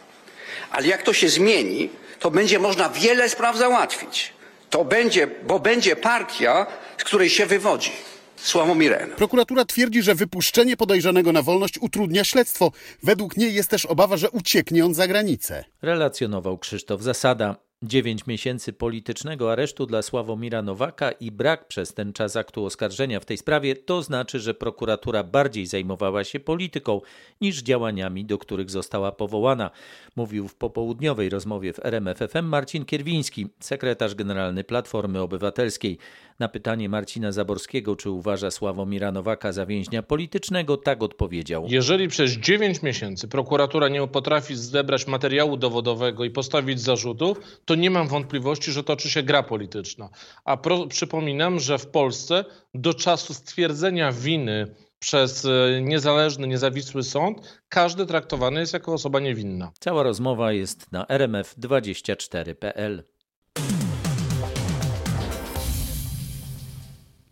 ale 0.70 0.86
jak 0.86 1.02
to 1.02 1.12
się 1.12 1.28
zmieni, 1.28 1.88
to 2.18 2.30
będzie 2.30 2.58
można 2.58 2.88
wiele 2.88 3.28
spraw 3.28 3.56
załatwić. 3.56 4.32
To 4.74 4.84
będzie, 4.84 5.26
bo 5.46 5.58
będzie 5.58 5.96
partia, 5.96 6.66
z 6.98 7.04
której 7.04 7.30
się 7.30 7.46
wywodzi. 7.46 7.90
Sławomirem. 8.36 9.10
Prokuratura 9.10 9.64
twierdzi, 9.64 10.02
że 10.02 10.14
wypuszczenie 10.14 10.76
podejrzanego 10.76 11.32
na 11.32 11.42
wolność 11.42 11.78
utrudnia 11.80 12.24
śledztwo. 12.24 12.72
Według 13.02 13.36
niej 13.36 13.54
jest 13.54 13.70
też 13.70 13.86
obawa, 13.86 14.16
że 14.16 14.30
ucieknie 14.30 14.84
on 14.84 14.94
za 14.94 15.08
granicę. 15.08 15.64
Relacjonował 15.82 16.58
Krzysztof 16.58 17.02
Zasada. 17.02 17.56
Dziewięć 17.86 18.26
miesięcy 18.26 18.72
politycznego 18.72 19.52
aresztu 19.52 19.86
dla 19.86 20.02
Sławomira 20.02 20.62
Nowaka 20.62 21.12
i 21.12 21.30
brak 21.30 21.68
przez 21.68 21.94
ten 21.94 22.12
czas 22.12 22.36
aktu 22.36 22.64
oskarżenia 22.64 23.20
w 23.20 23.24
tej 23.24 23.36
sprawie 23.36 23.76
to 23.76 24.02
znaczy, 24.02 24.40
że 24.40 24.54
prokuratura 24.54 25.24
bardziej 25.24 25.66
zajmowała 25.66 26.24
się 26.24 26.40
polityką 26.40 27.00
niż 27.40 27.62
działaniami, 27.62 28.24
do 28.24 28.38
których 28.38 28.70
została 28.70 29.12
powołana, 29.12 29.70
mówił 30.16 30.48
w 30.48 30.54
popołudniowej 30.54 31.28
rozmowie 31.28 31.72
w 31.72 31.86
RMFFM 31.86 32.44
Marcin 32.44 32.84
Kierwiński, 32.84 33.46
sekretarz 33.60 34.14
generalny 34.14 34.64
Platformy 34.64 35.20
Obywatelskiej. 35.20 35.98
Na 36.38 36.48
pytanie 36.48 36.88
Marcina 36.88 37.32
Zaborskiego, 37.32 37.96
czy 37.96 38.10
uważa 38.10 38.50
Sławomira 38.50 39.12
Nowaka 39.12 39.52
za 39.52 39.66
więźnia 39.66 40.02
politycznego, 40.02 40.76
tak 40.76 41.02
odpowiedział. 41.02 41.66
Jeżeli 41.68 42.08
przez 42.08 42.32
9 42.32 42.82
miesięcy 42.82 43.28
prokuratura 43.28 43.88
nie 43.88 44.08
potrafi 44.08 44.56
zebrać 44.56 45.06
materiału 45.06 45.56
dowodowego 45.56 46.24
i 46.24 46.30
postawić 46.30 46.80
zarzutów, 46.80 47.40
to 47.64 47.74
nie 47.74 47.90
mam 47.90 48.08
wątpliwości, 48.08 48.72
że 48.72 48.84
toczy 48.84 49.10
się 49.10 49.22
gra 49.22 49.42
polityczna. 49.42 50.10
A 50.44 50.56
pro, 50.56 50.86
przypominam, 50.86 51.60
że 51.60 51.78
w 51.78 51.86
Polsce 51.86 52.44
do 52.74 52.94
czasu 52.94 53.34
stwierdzenia 53.34 54.12
winy 54.12 54.74
przez 54.98 55.44
e, 55.44 55.80
niezależny, 55.82 56.46
niezawisły 56.46 57.02
sąd, 57.02 57.60
każdy 57.68 58.06
traktowany 58.06 58.60
jest 58.60 58.72
jako 58.72 58.92
osoba 58.92 59.20
niewinna. 59.20 59.72
Cała 59.80 60.02
rozmowa 60.02 60.52
jest 60.52 60.92
na 60.92 61.04
rmf24.pl. 61.04 63.04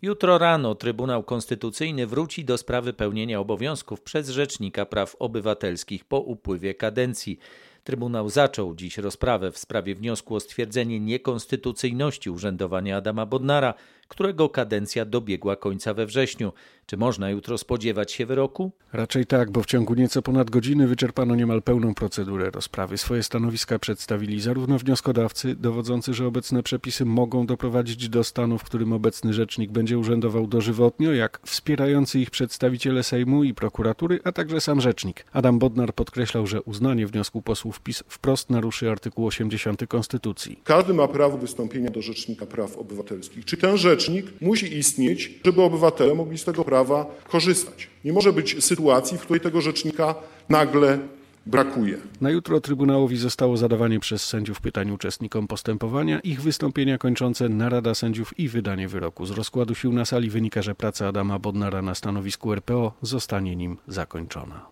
Jutro 0.03 0.37
rano 0.37 0.75
Trybunał 0.75 1.23
Konstytucyjny 1.23 2.07
wróci 2.07 2.45
do 2.45 2.57
sprawy 2.57 2.93
pełnienia 2.93 3.39
obowiązków 3.39 4.01
przez 4.01 4.29
Rzecznika 4.29 4.85
Praw 4.85 5.15
Obywatelskich 5.19 6.05
po 6.05 6.19
upływie 6.19 6.73
kadencji. 6.73 7.39
Trybunał 7.83 8.29
zaczął 8.29 8.75
dziś 8.75 8.97
rozprawę 8.97 9.51
w 9.51 9.57
sprawie 9.57 9.95
wniosku 9.95 10.35
o 10.35 10.39
stwierdzenie 10.39 10.99
niekonstytucyjności 10.99 12.29
urzędowania 12.29 12.97
Adama 12.97 13.25
Bodnara, 13.25 13.73
którego 14.13 14.49
kadencja 14.49 15.05
dobiegła 15.05 15.55
końca 15.55 15.93
we 15.93 16.05
wrześniu. 16.05 16.53
Czy 16.85 16.97
można 16.97 17.29
jutro 17.29 17.57
spodziewać 17.57 18.11
się 18.11 18.25
wyroku? 18.25 18.71
Raczej 18.93 19.25
tak, 19.25 19.51
bo 19.51 19.63
w 19.63 19.65
ciągu 19.65 19.93
nieco 19.93 20.21
ponad 20.21 20.49
godziny 20.49 20.87
wyczerpano 20.87 21.35
niemal 21.35 21.61
pełną 21.61 21.93
procedurę 21.93 22.51
rozprawy. 22.51 22.97
Swoje 22.97 23.23
stanowiska 23.23 23.79
przedstawili 23.79 24.41
zarówno 24.41 24.77
wnioskodawcy, 24.77 25.55
dowodzący, 25.55 26.13
że 26.13 26.27
obecne 26.27 26.63
przepisy 26.63 27.05
mogą 27.05 27.45
doprowadzić 27.45 28.09
do 28.09 28.23
stanu, 28.23 28.57
w 28.57 28.63
którym 28.63 28.93
obecny 28.93 29.33
rzecznik 29.33 29.71
będzie 29.71 29.97
urzędował 29.97 30.47
dożywotnio, 30.47 31.13
jak 31.13 31.39
wspierający 31.45 32.19
ich 32.19 32.31
przedstawiciele 32.31 33.03
Sejmu 33.03 33.43
i 33.43 33.53
prokuratury, 33.53 34.19
a 34.23 34.31
także 34.31 34.61
sam 34.61 34.81
rzecznik. 34.81 35.25
Adam 35.31 35.59
Bodnar 35.59 35.93
podkreślał, 35.93 36.47
że 36.47 36.61
uznanie 36.61 37.07
wniosku 37.07 37.41
posłów 37.41 37.79
PiS 37.79 38.03
wprost 38.07 38.49
naruszy 38.49 38.91
artykuł 38.91 39.25
80 39.25 39.87
Konstytucji. 39.87 40.59
Każdy 40.63 40.93
ma 40.93 41.07
prawo 41.07 41.37
wystąpienia 41.37 41.91
do 41.91 42.01
Rzecznika 42.01 42.45
Praw 42.45 42.77
Obywatelskich. 42.77 43.45
Czy 43.45 43.57
ten 43.57 43.77
rzecznik 44.03 44.41
musi 44.41 44.77
istnieć, 44.77 45.31
żeby 45.45 45.61
obywatele 45.61 46.15
mogli 46.15 46.37
z 46.37 46.43
tego 46.43 46.63
prawa 46.63 47.05
korzystać? 47.27 47.89
Nie 48.05 48.13
może 48.13 48.33
być 48.33 48.65
sytuacji, 48.65 49.17
w 49.17 49.21
której 49.21 49.41
tego 49.41 49.61
rzecznika 49.61 50.15
nagle 50.49 50.99
brakuje. 51.45 51.97
Na 52.21 52.29
jutro 52.29 52.61
Trybunałowi 52.61 53.17
zostało 53.17 53.57
zadawanie 53.57 53.99
przez 53.99 54.25
sędziów 54.25 54.61
pytań 54.61 54.91
uczestnikom 54.91 55.47
postępowania, 55.47 56.19
ich 56.19 56.41
wystąpienia 56.41 56.97
kończące 56.97 57.49
narada 57.49 57.95
sędziów 57.95 58.39
i 58.39 58.49
wydanie 58.49 58.87
wyroku. 58.87 59.25
Z 59.25 59.31
rozkładu 59.31 59.75
sił 59.75 59.93
na 59.93 60.05
sali 60.05 60.29
wynika, 60.29 60.61
że 60.61 60.75
praca 60.75 61.07
Adama 61.07 61.39
Bodnara 61.39 61.81
na 61.81 61.95
stanowisku 61.95 62.53
RPO 62.53 62.93
zostanie 63.01 63.55
nim 63.55 63.77
zakończona. 63.87 64.65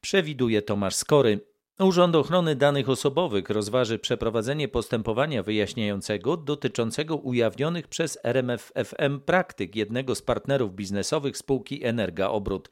Przewiduje 0.00 0.62
Tomasz 0.62 0.94
Skory. 0.94 1.40
Urząd 1.80 2.16
Ochrony 2.16 2.56
Danych 2.56 2.88
Osobowych 2.88 3.50
rozważy 3.50 3.98
przeprowadzenie 3.98 4.68
postępowania 4.68 5.42
wyjaśniającego 5.42 6.36
dotyczącego 6.36 7.16
ujawnionych 7.16 7.88
przez 7.88 8.18
RMFFM 8.24 9.20
praktyk 9.20 9.76
jednego 9.76 10.14
z 10.14 10.22
partnerów 10.22 10.74
biznesowych 10.74 11.36
spółki 11.36 11.84
Energa 11.84 12.28
Obrót. 12.28 12.70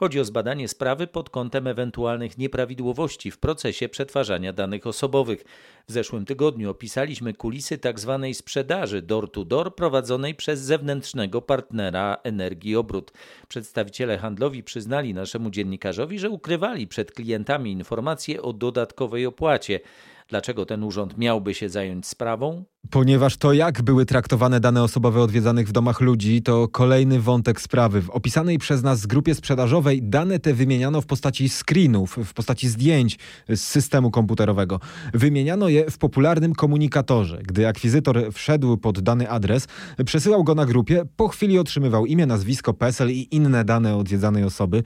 Chodzi 0.00 0.20
o 0.20 0.24
zbadanie 0.24 0.68
sprawy 0.68 1.06
pod 1.06 1.30
kątem 1.30 1.66
ewentualnych 1.66 2.38
nieprawidłowości 2.38 3.30
w 3.30 3.38
procesie 3.38 3.88
przetwarzania 3.88 4.52
danych 4.52 4.86
osobowych. 4.86 5.44
W 5.88 5.92
zeszłym 5.92 6.24
tygodniu 6.24 6.70
opisaliśmy 6.70 7.34
kulisy 7.34 7.78
tzw. 7.78 8.20
Tak 8.22 8.36
sprzedaży 8.36 9.02
door-to-door 9.02 9.74
prowadzonej 9.74 10.34
przez 10.34 10.60
zewnętrznego 10.60 11.42
partnera 11.42 12.16
Energii 12.22 12.76
Obrót. 12.76 13.12
Przedstawiciele 13.48 14.18
handlowi 14.18 14.62
przyznali 14.62 15.14
naszemu 15.14 15.50
dziennikarzowi, 15.50 16.18
że 16.18 16.30
ukrywali 16.30 16.88
przed 16.88 17.12
klientami 17.12 17.72
informacje 17.72 18.42
o 18.42 18.52
dodatkowej 18.52 19.26
opłacie. 19.26 19.80
Dlaczego 20.28 20.66
ten 20.66 20.84
urząd 20.84 21.18
miałby 21.18 21.54
się 21.54 21.68
zająć 21.68 22.06
sprawą? 22.06 22.64
Ponieważ 22.90 23.36
to, 23.36 23.52
jak 23.52 23.82
były 23.82 24.06
traktowane 24.06 24.60
dane 24.60 24.82
osobowe 24.82 25.22
odwiedzanych 25.22 25.68
w 25.68 25.72
domach 25.72 26.00
ludzi, 26.00 26.42
to 26.42 26.68
kolejny 26.68 27.20
wątek 27.20 27.60
sprawy. 27.60 28.02
W 28.02 28.10
opisanej 28.10 28.58
przez 28.58 28.82
nas 28.82 29.06
grupie 29.06 29.34
sprzedażowej 29.34 30.02
dane 30.02 30.38
te 30.38 30.54
wymieniano 30.54 31.00
w 31.00 31.06
postaci 31.06 31.48
screenów, 31.48 32.18
w 32.24 32.34
postaci 32.34 32.68
zdjęć 32.68 33.18
z 33.48 33.60
systemu 33.60 34.10
komputerowego. 34.10 34.80
Wymieniano 35.14 35.68
je 35.68 35.90
w 35.90 35.98
popularnym 35.98 36.54
komunikatorze. 36.54 37.42
Gdy 37.42 37.68
akwizytor 37.68 38.32
wszedł 38.32 38.76
pod 38.76 39.00
dany 39.00 39.30
adres, 39.30 39.68
przesyłał 40.06 40.44
go 40.44 40.54
na 40.54 40.66
grupie, 40.66 41.02
po 41.16 41.28
chwili 41.28 41.58
otrzymywał 41.58 42.06
imię, 42.06 42.26
nazwisko, 42.26 42.74
PESEL 42.74 43.10
i 43.10 43.28
inne 43.30 43.64
dane 43.64 43.96
odwiedzanej 43.96 44.44
osoby. 44.44 44.82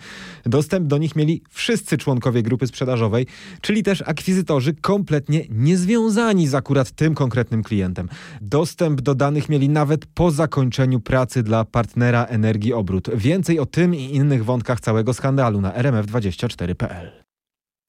Dostęp 0.47 0.87
do 0.87 0.99
nich 0.99 1.17
mieli 1.17 1.43
wszyscy 1.51 1.99
członkowie 1.99 2.43
grupy 2.43 2.67
sprzedażowej, 2.67 3.27
czyli 3.61 3.83
też 3.83 4.03
akwizytorzy 4.07 4.75
kompletnie 4.75 5.45
niezwiązani 5.51 6.49
z 6.49 6.55
akurat 6.55 6.91
tym 6.91 7.15
konkretnym 7.15 7.63
klientem 7.63 7.84
klientem. 7.85 8.09
Dostęp 8.41 9.01
do 9.01 9.15
danych 9.15 9.49
mieli 9.49 9.69
nawet 9.69 10.07
po 10.07 10.31
zakończeniu 10.31 11.01
pracy 11.01 11.43
dla 11.43 11.65
partnera 11.65 12.25
Energii 12.25 12.73
Obrót. 12.73 13.11
Więcej 13.15 13.59
o 13.59 13.67
tym 13.67 13.95
i 13.95 14.15
innych 14.15 14.45
wątkach 14.45 14.81
całego 14.81 15.15
skandalu 15.15 15.61
na 15.61 15.73
rmf24.pl. 15.73 17.25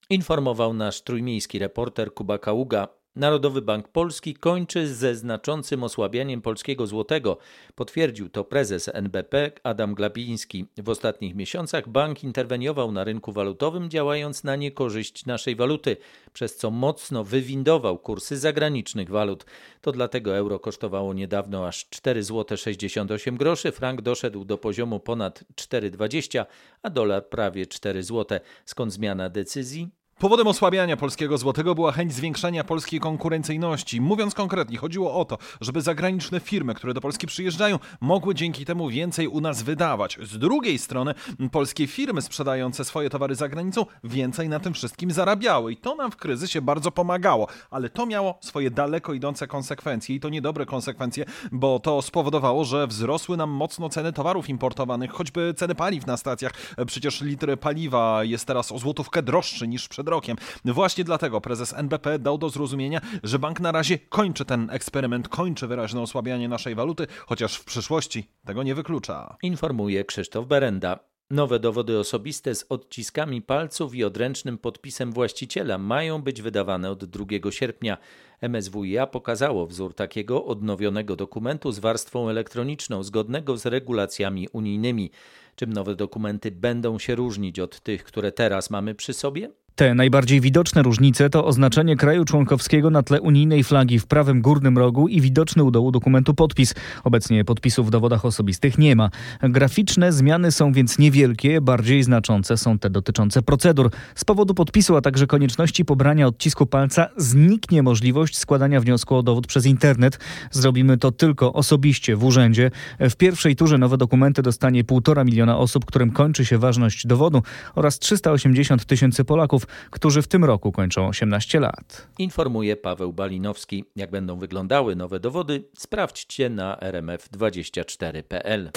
Informował 0.09 0.73
nasz 0.73 1.01
trójmiejski 1.01 1.59
reporter 1.59 2.13
Kuba 2.13 2.37
Kaługa. 2.37 2.87
Narodowy 3.15 3.61
Bank 3.61 3.87
Polski 3.87 4.33
kończy 4.33 4.87
ze 4.87 5.15
znaczącym 5.15 5.83
osłabianiem 5.83 6.41
polskiego 6.41 6.87
złotego. 6.87 7.37
Potwierdził 7.75 8.29
to 8.29 8.43
prezes 8.43 8.89
NBP 8.93 9.51
Adam 9.63 9.95
Glapiński. 9.95 10.65
W 10.77 10.89
ostatnich 10.89 11.35
miesiącach 11.35 11.89
bank 11.89 12.23
interweniował 12.23 12.91
na 12.91 13.03
rynku 13.03 13.31
walutowym, 13.31 13.89
działając 13.89 14.43
na 14.43 14.55
niekorzyść 14.55 15.25
naszej 15.25 15.55
waluty, 15.55 15.97
przez 16.33 16.55
co 16.55 16.71
mocno 16.71 17.23
wywindował 17.23 17.99
kursy 17.99 18.37
zagranicznych 18.37 19.09
walut. 19.09 19.45
To 19.81 19.91
dlatego 19.91 20.37
euro 20.37 20.59
kosztowało 20.59 21.13
niedawno 21.13 21.67
aż 21.67 21.89
4 21.89 22.23
zł 22.23 22.57
68 22.57 23.37
groszy, 23.37 23.71
frank 23.71 24.01
doszedł 24.01 24.45
do 24.45 24.57
poziomu 24.57 24.99
ponad 24.99 25.43
4,20, 25.55 26.45
a 26.81 26.89
dolar 26.89 27.29
prawie 27.29 27.65
4 27.65 28.03
zł. 28.03 28.39
Skąd 28.65 28.93
zmiana 28.93 29.29
decyzji? 29.29 30.04
Powodem 30.19 30.47
osłabiania 30.47 30.97
polskiego 30.97 31.37
złotego 31.37 31.75
była 31.75 31.91
chęć 31.91 32.13
zwiększania 32.13 32.63
polskiej 32.63 32.99
konkurencyjności. 32.99 34.01
Mówiąc 34.01 34.33
konkretnie, 34.33 34.77
chodziło 34.77 35.13
o 35.13 35.25
to, 35.25 35.37
żeby 35.61 35.81
zagraniczne 35.81 36.39
firmy, 36.39 36.73
które 36.73 36.93
do 36.93 37.01
Polski 37.01 37.27
przyjeżdżają, 37.27 37.79
mogły 38.01 38.35
dzięki 38.35 38.65
temu 38.65 38.89
więcej 38.89 39.27
u 39.27 39.41
nas 39.41 39.63
wydawać. 39.63 40.17
Z 40.23 40.37
drugiej 40.37 40.77
strony, 40.77 41.13
polskie 41.51 41.87
firmy 41.87 42.21
sprzedające 42.21 42.85
swoje 42.85 43.09
towary 43.09 43.35
za 43.35 43.49
granicą 43.49 43.85
więcej 44.03 44.49
na 44.49 44.59
tym 44.59 44.73
wszystkim 44.73 45.11
zarabiały 45.11 45.73
i 45.73 45.77
to 45.77 45.95
nam 45.95 46.11
w 46.11 46.15
kryzysie 46.15 46.61
bardzo 46.61 46.91
pomagało, 46.91 47.47
ale 47.71 47.89
to 47.89 48.05
miało 48.05 48.37
swoje 48.41 48.71
daleko 48.71 49.13
idące 49.13 49.47
konsekwencje 49.47 50.15
i 50.15 50.19
to 50.19 50.29
niedobre 50.29 50.65
konsekwencje, 50.65 51.25
bo 51.51 51.79
to 51.79 52.01
spowodowało, 52.01 52.65
że 52.65 52.87
wzrosły 52.87 53.37
nam 53.37 53.49
mocno 53.49 53.89
ceny 53.89 54.13
towarów 54.13 54.49
importowanych, 54.49 55.11
choćby 55.11 55.53
ceny 55.57 55.75
paliw 55.75 56.07
na 56.07 56.17
stacjach. 56.17 56.51
Przecież 56.87 57.21
litr 57.21 57.57
paliwa 57.59 58.23
jest 58.23 58.45
teraz 58.45 58.71
o 58.71 58.77
złotówkę 58.77 59.23
droższy 59.23 59.67
niż 59.67 59.87
przed 59.87 60.04
przed 60.05 60.11
rokiem. 60.11 60.37
Właśnie 60.65 61.03
dlatego 61.03 61.41
prezes 61.41 61.73
NBP 61.73 62.19
dał 62.19 62.37
do 62.37 62.49
zrozumienia, 62.49 63.01
że 63.23 63.39
bank 63.39 63.59
na 63.59 63.71
razie 63.71 63.99
kończy 63.99 64.45
ten 64.45 64.69
eksperyment, 64.69 65.29
kończy 65.29 65.67
wyraźne 65.67 66.01
osłabianie 66.01 66.49
naszej 66.49 66.75
waluty, 66.75 67.07
chociaż 67.27 67.55
w 67.55 67.65
przyszłości 67.65 68.27
tego 68.45 68.63
nie 68.63 68.75
wyklucza. 68.75 69.37
Informuje 69.43 70.05
Krzysztof 70.05 70.47
Berenda. 70.47 70.99
Nowe 71.29 71.59
dowody 71.59 71.99
osobiste 71.99 72.55
z 72.55 72.65
odciskami 72.69 73.41
palców 73.41 73.95
i 73.95 74.03
odręcznym 74.03 74.57
podpisem 74.57 75.11
właściciela 75.11 75.77
mają 75.77 76.21
być 76.21 76.41
wydawane 76.41 76.91
od 76.91 77.05
2 77.05 77.25
sierpnia. 77.51 77.97
MSWiA 78.41 79.07
pokazało 79.07 79.67
wzór 79.67 79.93
takiego 79.93 80.45
odnowionego 80.45 81.15
dokumentu 81.15 81.71
z 81.71 81.79
warstwą 81.79 82.29
elektroniczną 82.29 83.03
zgodnego 83.03 83.57
z 83.57 83.65
regulacjami 83.65 84.47
unijnymi. 84.53 85.11
Czym 85.55 85.73
nowe 85.73 85.95
dokumenty 85.95 86.51
będą 86.51 86.99
się 86.99 87.15
różnić 87.15 87.59
od 87.59 87.79
tych, 87.79 88.03
które 88.03 88.31
teraz 88.31 88.69
mamy 88.69 88.95
przy 88.95 89.13
sobie? 89.13 89.51
Te 89.75 89.93
najbardziej 89.93 90.41
widoczne 90.41 90.83
różnice 90.83 91.29
to 91.29 91.45
oznaczenie 91.45 91.95
kraju 91.95 92.25
członkowskiego 92.25 92.89
na 92.89 93.03
tle 93.03 93.21
unijnej 93.21 93.63
flagi 93.63 93.99
w 93.99 94.07
prawym 94.07 94.41
górnym 94.41 94.77
rogu 94.77 95.07
i 95.07 95.21
widoczny 95.21 95.63
u 95.63 95.71
dołu 95.71 95.91
dokumentu 95.91 96.33
podpis. 96.33 96.73
Obecnie 97.03 97.45
podpisów 97.45 97.87
w 97.87 97.89
dowodach 97.89 98.25
osobistych 98.25 98.77
nie 98.77 98.95
ma. 98.95 99.09
Graficzne 99.41 100.13
zmiany 100.13 100.51
są 100.51 100.73
więc 100.73 100.99
niewielkie, 100.99 101.61
bardziej 101.61 102.03
znaczące 102.03 102.57
są 102.57 102.79
te 102.79 102.89
dotyczące 102.89 103.41
procedur. 103.41 103.91
Z 104.15 104.25
powodu 104.25 104.53
podpisu, 104.53 104.95
a 104.95 105.01
także 105.01 105.27
konieczności 105.27 105.85
pobrania 105.85 106.27
odcisku 106.27 106.65
palca 106.65 107.07
zniknie 107.17 107.83
możliwość 107.83 108.37
składania 108.37 108.81
wniosku 108.81 109.15
o 109.15 109.23
dowód 109.23 109.47
przez 109.47 109.65
internet. 109.65 110.19
Zrobimy 110.51 110.97
to 110.97 111.11
tylko 111.11 111.53
osobiście 111.53 112.15
w 112.15 112.23
urzędzie. 112.23 112.71
W 112.99 113.15
pierwszej 113.15 113.55
turze 113.55 113.77
nowe 113.77 113.97
dokumenty 113.97 114.41
dostanie 114.41 114.83
1,5 114.83 115.25
miliona 115.25 115.57
osób, 115.57 115.85
którym 115.85 116.11
kończy 116.11 116.45
się 116.45 116.57
ważność 116.57 117.07
dowodu 117.07 117.43
oraz 117.75 117.99
380 117.99 118.85
tysięcy 118.85 119.23
Polaków, 119.23 119.64
którzy 119.89 120.21
w 120.21 120.27
tym 120.27 120.45
roku 120.45 120.71
kończą 120.71 121.07
18 121.07 121.59
lat. 121.59 122.07
Informuje 122.19 122.77
Paweł 122.77 123.13
Balinowski. 123.13 123.85
Jak 123.95 124.11
będą 124.11 124.39
wyglądały 124.39 124.95
nowe 124.95 125.19
dowody, 125.19 125.63
sprawdźcie 125.77 126.49
na 126.49 126.75
rmf24.pl. 126.75 128.71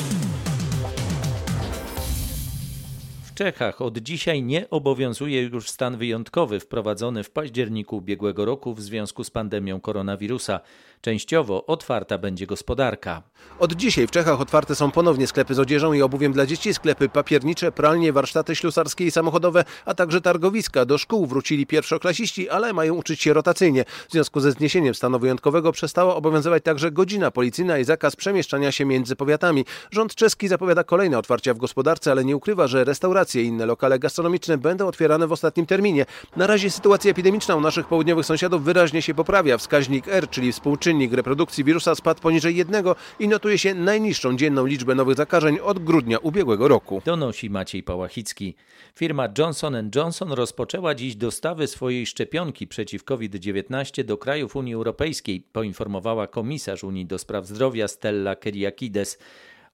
W 3.24 3.34
Czechach 3.34 3.82
od 3.82 3.98
dzisiaj 3.98 4.42
nie 4.42 4.70
obowiązuje 4.70 5.42
już 5.42 5.70
stan 5.70 5.96
wyjątkowy 5.96 6.60
wprowadzony 6.60 7.24
w 7.24 7.30
październiku 7.30 7.96
ubiegłego 7.96 8.44
roku 8.44 8.74
w 8.74 8.80
związku 8.80 9.24
z 9.24 9.30
pandemią 9.30 9.80
koronawirusa. 9.80 10.60
Częściowo 11.00 11.66
otwarta 11.66 12.18
będzie 12.18 12.46
gospodarka. 12.46 13.22
Od 13.58 13.72
dzisiaj 13.72 14.06
w 14.06 14.10
Czechach 14.10 14.40
otwarte 14.40 14.74
są 14.74 14.90
ponownie 14.90 15.26
sklepy 15.26 15.54
z 15.54 15.58
odzieżą 15.58 15.92
i 15.92 16.02
obuwiem 16.02 16.32
dla 16.32 16.46
dzieci, 16.46 16.74
sklepy 16.74 17.08
papiernicze, 17.08 17.72
pralnie, 17.72 18.12
warsztaty 18.12 18.56
ślusarskie 18.56 19.06
i 19.06 19.10
samochodowe, 19.10 19.64
a 19.84 19.94
także 19.94 20.20
targowiska. 20.20 20.84
Do 20.84 20.98
szkół 20.98 21.26
wrócili 21.26 21.66
pierwszoklasiści, 21.66 22.48
ale 22.48 22.72
mają 22.72 22.94
uczyć 22.94 23.22
się 23.22 23.32
rotacyjnie. 23.32 23.84
W 24.08 24.12
związku 24.12 24.40
ze 24.40 24.52
zniesieniem 24.52 24.94
stanu 24.94 25.18
wyjątkowego 25.18 25.72
przestała 25.72 26.16
obowiązywać 26.16 26.62
także 26.62 26.90
godzina 26.90 27.30
policyjna 27.30 27.78
i 27.78 27.84
zakaz 27.84 28.16
przemieszczania 28.16 28.72
się 28.72 28.84
między 28.84 29.16
powiatami. 29.16 29.64
Rząd 29.90 30.14
czeski 30.14 30.48
zapowiada 30.48 30.84
kolejne 30.84 31.18
otwarcia 31.18 31.54
w 31.54 31.58
gospodarce, 31.58 32.10
ale 32.10 32.24
nie 32.24 32.36
ukrywa, 32.36 32.66
że 32.66 32.84
restauracje 32.84 33.42
i 33.42 33.46
inne 33.46 33.66
lokale 33.66 33.98
gastronomiczne 33.98 34.58
będą 34.58 34.86
otwierane 34.86 35.26
w 35.26 35.32
ostatnim 35.32 35.66
terminie. 35.66 36.06
Na 36.36 36.46
razie 36.46 36.70
sytuacja 36.70 37.10
epidemiczna 37.10 37.56
u 37.56 37.60
naszych 37.60 37.86
południowych 37.86 38.26
sąsiadów 38.26 38.64
wyraźnie 38.64 39.02
się 39.02 39.14
poprawia. 39.14 39.58
Wskaźnik 39.58 40.08
R, 40.08 40.30
czyli 40.30 40.52
współczynnik 40.52 40.87
reprodukcji 41.12 41.64
wirusa 41.64 41.94
spadł 41.94 42.20
poniżej 42.20 42.56
jednego 42.56 42.96
i 43.18 43.28
notuje 43.28 43.58
się 43.58 43.74
najniższą 43.74 44.36
dzienną 44.36 44.66
liczbę 44.66 44.94
nowych 44.94 45.16
zakażeń 45.16 45.58
od 45.58 45.78
grudnia 45.78 46.18
ubiegłego 46.18 46.68
roku. 46.68 47.02
Donosi 47.04 47.50
Maciej 47.50 47.82
Pałachicki. 47.82 48.54
Firma 48.94 49.28
Johnson 49.38 49.90
Johnson 49.94 50.32
rozpoczęła 50.32 50.94
dziś 50.94 51.16
dostawy 51.16 51.66
swojej 51.66 52.06
szczepionki 52.06 52.66
przeciw 52.66 53.04
COVID-19 53.04 54.04
do 54.04 54.18
krajów 54.18 54.56
Unii 54.56 54.74
Europejskiej, 54.74 55.40
poinformowała 55.52 56.26
komisarz 56.26 56.84
Unii 56.84 57.06
do 57.06 57.18
Spraw 57.18 57.46
Zdrowia 57.46 57.88
Stella 57.88 58.36
Kyriakides. 58.36 59.18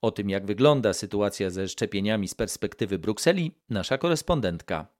O 0.02 0.10
tym, 0.10 0.30
jak 0.30 0.46
wygląda 0.46 0.92
sytuacja 0.92 1.50
ze 1.50 1.68
szczepieniami 1.68 2.28
z 2.28 2.34
perspektywy 2.34 2.98
Brukseli, 2.98 3.52
nasza 3.70 3.98
korespondentka. 3.98 4.93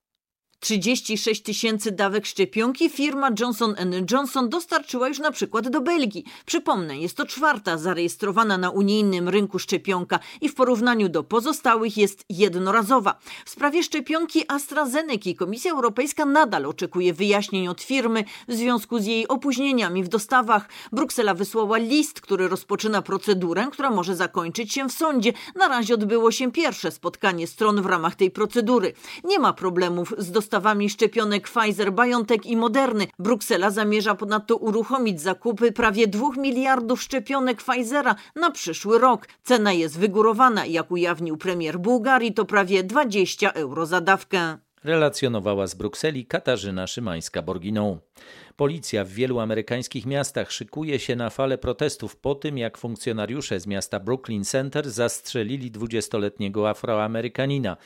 36 0.61 1.43
tysięcy 1.43 1.93
dawek 1.93 2.27
szczepionki 2.27 2.91
firma 2.91 3.31
Johnson 3.41 3.75
Johnson 4.11 4.49
dostarczyła 4.49 5.09
już 5.09 5.19
na 5.19 5.31
przykład 5.31 5.69
do 5.69 5.81
Belgii. 5.81 6.25
Przypomnę, 6.47 6.99
jest 6.99 7.17
to 7.17 7.27
czwarta 7.27 7.79
zarejestrowana 7.79 8.59
na 8.59 8.71
unijnym 8.71 9.29
rynku 9.29 9.59
szczepionka 9.59 10.19
i 10.41 10.49
w 10.49 10.55
porównaniu 10.55 11.09
do 11.09 11.25
pozostałych 11.25 11.97
jest 11.97 12.25
jednorazowa. 12.29 13.19
W 13.45 13.51
sprawie 13.51 13.83
szczepionki 13.83 14.45
AstraZeneca 14.49 15.31
Komisja 15.39 15.73
Europejska 15.73 16.25
nadal 16.25 16.67
oczekuje 16.67 17.15
wyjaśnień 17.15 17.69
od 17.69 17.83
firmy 17.83 18.25
w 18.49 18.55
związku 18.55 18.99
z 18.99 19.07
jej 19.07 19.29
opóźnieniami 19.29 20.05
w 20.05 20.09
dostawach. 20.09 20.69
Bruksela 20.93 21.35
wysłała 21.35 21.79
list, 21.79 22.21
który 22.21 22.49
rozpoczyna 22.49 23.03
procedurę, 23.03 23.67
która 23.73 23.91
może 23.91 24.17
zakończyć 24.17 24.73
się 24.73 24.89
w 24.89 24.93
sądzie. 24.93 25.33
Na 25.57 25.69
razie 25.69 25.95
odbyło 25.95 26.31
się 26.31 26.53
pierwsze 26.53 26.91
spotkanie 26.91 27.47
stron 27.47 27.83
w 27.83 27.87
ramach 27.87 28.15
tej 28.15 28.31
procedury. 28.31 28.93
Nie 29.25 29.39
ma 29.39 29.53
problemów 29.53 30.15
z 30.19 30.31
dostawami 30.31 30.44
dostawami 30.45 30.91
szczepionek 30.91 31.49
Pfizer, 31.49 31.93
BioNTech 31.93 32.47
i 32.47 32.57
Moderny. 32.57 33.07
Bruksela 33.19 33.71
zamierza 33.71 34.15
ponadto 34.15 34.57
uruchomić 34.57 35.21
zakupy 35.21 35.73
prawie 35.73 36.07
2 36.07 36.29
miliardów 36.37 37.03
szczepionek 37.03 37.63
Pfizera 37.63 38.15
na 38.37 38.51
przyszły 38.51 38.99
rok. 38.99 39.29
Cena 39.43 39.73
jest 39.73 39.99
wygórowana, 39.99 40.67
jak 40.67 40.91
ujawnił 40.91 41.37
premier 41.37 41.79
Bułgarii, 41.79 42.35
to 42.35 42.45
prawie 42.45 42.83
20 42.83 43.53
euro 43.53 43.87
za 43.87 44.01
dawkę. 44.01 44.59
Relacjonowała 44.85 45.67
z 45.67 45.75
Brukseli 45.75 46.27
Katarzyna 46.27 46.85
Szymańska-Borginą. 46.87 47.97
Policja 48.57 49.05
w 49.05 49.09
wielu 49.09 49.41
amerykańskich 49.41 50.07
miastach 50.07 50.53
szykuje 50.53 50.99
się 50.99 51.17
na 51.17 51.31
falę 51.31 51.59
protestów 51.59 52.17
po 52.17 52.35
tym, 52.35 52.59
jak 52.59 52.79
funkcjonariusze 52.79 53.61
z 53.61 53.67
miasta 53.67 54.01
Brooklyn 54.01 54.45
Center 54.45 54.91
zastrzelili 54.91 55.73
20-letniego 55.73 56.69
Afroamerykanina. 56.69 57.77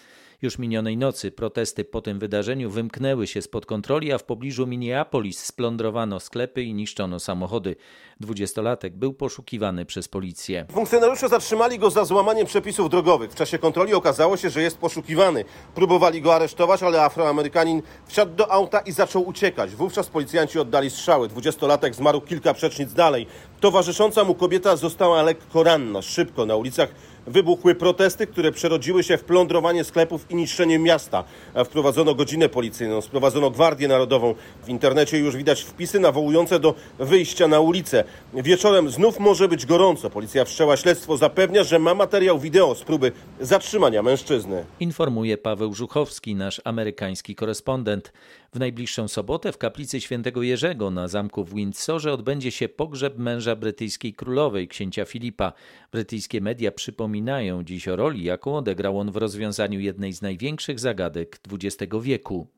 Już 0.43 0.59
minionej 0.59 0.97
nocy 0.97 1.31
protesty 1.31 1.85
po 1.85 2.01
tym 2.01 2.19
wydarzeniu 2.19 2.71
wymknęły 2.71 3.27
się 3.27 3.43
spod 3.43 3.67
kontroli, 3.67 4.13
a 4.13 4.19
w 4.19 4.25
pobliżu 4.25 4.67
Minneapolis 4.67 5.45
splądrowano 5.45 6.21
sklepy 6.21 6.63
i 6.63 6.75
niszczono 6.75 7.21
samochody. 7.21 7.77
Dwudziestolatek 8.21 8.97
był 8.97 9.13
poszukiwany 9.13 9.85
przez 9.85 10.09
policję. 10.09 10.67
Funkcjonariusze 10.73 11.29
zatrzymali 11.29 11.79
go 11.79 11.91
za 11.91 12.05
złamaniem 12.05 12.47
przepisów 12.47 12.91
drogowych. 12.91 13.31
W 13.31 13.35
czasie 13.35 13.59
kontroli 13.59 13.95
okazało 13.95 14.37
się, 14.37 14.51
że 14.51 14.63
jest 14.63 14.79
poszukiwany. 14.79 15.45
Próbowali 15.75 16.23
go 16.23 16.35
aresztować, 16.35 16.83
ale 16.83 17.03
Afroamerykanin 17.03 17.83
wsiadł 18.07 18.35
do 18.35 18.53
auta 18.53 18.81
i 18.81 18.93
zaczął 18.93 19.29
uciekać. 19.29 19.71
Wówczas 19.71 20.09
policjanci 20.09 20.59
oddali 20.59 20.91
strzały. 20.91 21.29
Dwudziestolatek 21.29 21.95
zmarł 21.95 22.21
kilka 22.21 22.55
przecznic 22.55 22.93
dalej. 22.93 23.27
Towarzysząca 23.61 24.25
mu 24.25 24.35
kobieta 24.35 24.77
została 24.77 25.23
lekko 25.23 25.63
ranna. 25.63 26.03
Szybko 26.03 26.47
na 26.47 26.57
ulicach 26.57 26.89
wybuchły 27.29 27.75
protesty, 27.75 28.27
które 28.27 28.53
przerodziły 28.53 29.03
się 29.05 29.19
w 29.19 29.25
plądrowanie 29.25 29.85
sklepów 29.85 30.31
i 30.31 30.35
niszczenie 30.35 30.79
miasta. 30.79 31.25
Wprowadzono 31.65 32.15
godzinę 32.15 32.49
policyjną, 32.49 33.01
sprowadzono 33.01 33.51
Gwardię 33.51 33.89
Narodową. 33.89 34.35
W 34.65 34.69
internecie 34.69 35.19
już 35.19 35.37
widać 35.37 35.63
wpisy 35.63 36.01
nawołujące 36.01 36.61
do 36.61 36.75
wyjścia 36.99 37.49
na 37.49 37.61
ulicę. 37.61 38.05
Wieczorem 38.35 38.91
znów 38.91 39.21
może 39.21 39.49
być 39.49 39.67
gorąco. 39.67 40.11
Policja 40.11 40.45
wszczęła 40.45 40.77
śledztwo, 40.77 41.17
zapewnia, 41.17 41.65
że 41.65 41.79
ma 41.79 41.95
materiał 41.95 42.39
wideo 42.39 42.75
z 42.75 42.83
próby 42.83 43.13
zatrzymania 43.41 44.03
mężczyzny. 44.03 44.65
Informuje 44.81 45.39
Paweł 45.39 45.75
Żuchowski, 45.75 46.35
nasz 46.35 46.61
amerykański 46.65 47.35
korespondent. 47.35 48.13
W 48.53 48.59
najbliższą 48.59 49.09
sobotę 49.09 49.53
w 49.53 49.59
kaplicy 49.59 50.01
świętego 50.01 50.43
Jerzego 50.43 50.91
na 50.91 51.09
zamku 51.09 51.45
w 51.45 51.55
Windsorze 51.55 52.13
odbędzie 52.13 52.51
się 52.51 52.69
pogrzeb 52.69 53.19
męża 53.19 53.57
brytyjskiej 53.57 54.15
królowej, 54.15 54.69
księcia 54.69 55.05
Filipa. 55.05 55.53
Brytyjskie 55.93 56.41
media 56.41 56.73
przypominają 56.73 57.65
dziś 57.65 57.89
o 57.89 57.97
roli, 57.97 58.25
jaką 58.25 58.57
odegrał 58.57 58.99
on 58.99 59.11
w 59.11 59.17
rozwiązaniu 59.17 59.81
jednej 59.81 60.13
z 60.13 60.23
największych 60.23 60.81
zagadek 60.81 61.41
XX 61.53 61.95
wieku. 62.03 62.58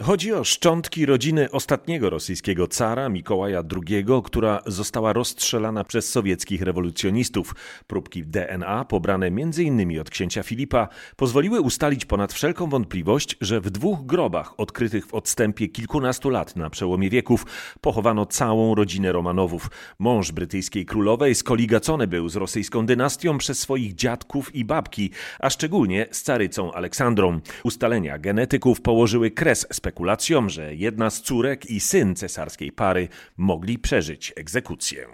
Chodzi 0.00 0.32
o 0.32 0.44
szczątki 0.44 1.06
rodziny 1.06 1.50
ostatniego 1.50 2.10
rosyjskiego 2.10 2.66
cara 2.66 3.08
Mikołaja 3.08 3.62
II, 3.88 4.04
która 4.24 4.62
została 4.66 5.12
rozstrzelana 5.12 5.84
przez 5.84 6.10
sowieckich 6.10 6.62
rewolucjonistów. 6.62 7.54
Próbki 7.86 8.22
DNA, 8.22 8.84
pobrane 8.84 9.26
m.in. 9.26 10.00
od 10.00 10.10
księcia 10.10 10.42
Filipa, 10.42 10.88
pozwoliły 11.16 11.60
ustalić 11.60 12.04
ponad 12.04 12.32
wszelką 12.32 12.70
wątpliwość, 12.70 13.36
że 13.40 13.60
w 13.60 13.70
dwóch 13.70 14.06
grobach 14.06 14.60
odkrytych 14.60 15.06
w 15.06 15.14
odstępie 15.14 15.68
kilkunastu 15.68 16.30
lat 16.30 16.56
na 16.56 16.70
przełomie 16.70 17.10
wieków 17.10 17.46
pochowano 17.80 18.26
całą 18.26 18.74
rodzinę 18.74 19.12
Romanowów. 19.12 19.70
Mąż 19.98 20.32
brytyjskiej 20.32 20.86
królowej 20.86 21.34
skoligacony 21.34 22.06
był 22.06 22.28
z 22.28 22.36
rosyjską 22.36 22.86
dynastią 22.86 23.38
przez 23.38 23.58
swoich 23.58 23.94
dziadków 23.94 24.54
i 24.54 24.64
babki, 24.64 25.10
a 25.40 25.50
szczególnie 25.50 26.06
z 26.10 26.22
carycą 26.22 26.72
Aleksandrą. 26.72 27.40
Ustalenia 27.64 28.18
genetyków 28.18 28.80
położyły 28.80 29.30
kres 29.30 29.66
spekulacjom, 29.82 30.50
że 30.50 30.74
jedna 30.74 31.10
z 31.10 31.22
córek 31.22 31.70
i 31.70 31.80
syn 31.80 32.16
cesarskiej 32.16 32.72
pary 32.72 33.08
mogli 33.36 33.78
przeżyć 33.78 34.32
egzekucję. 34.36 35.06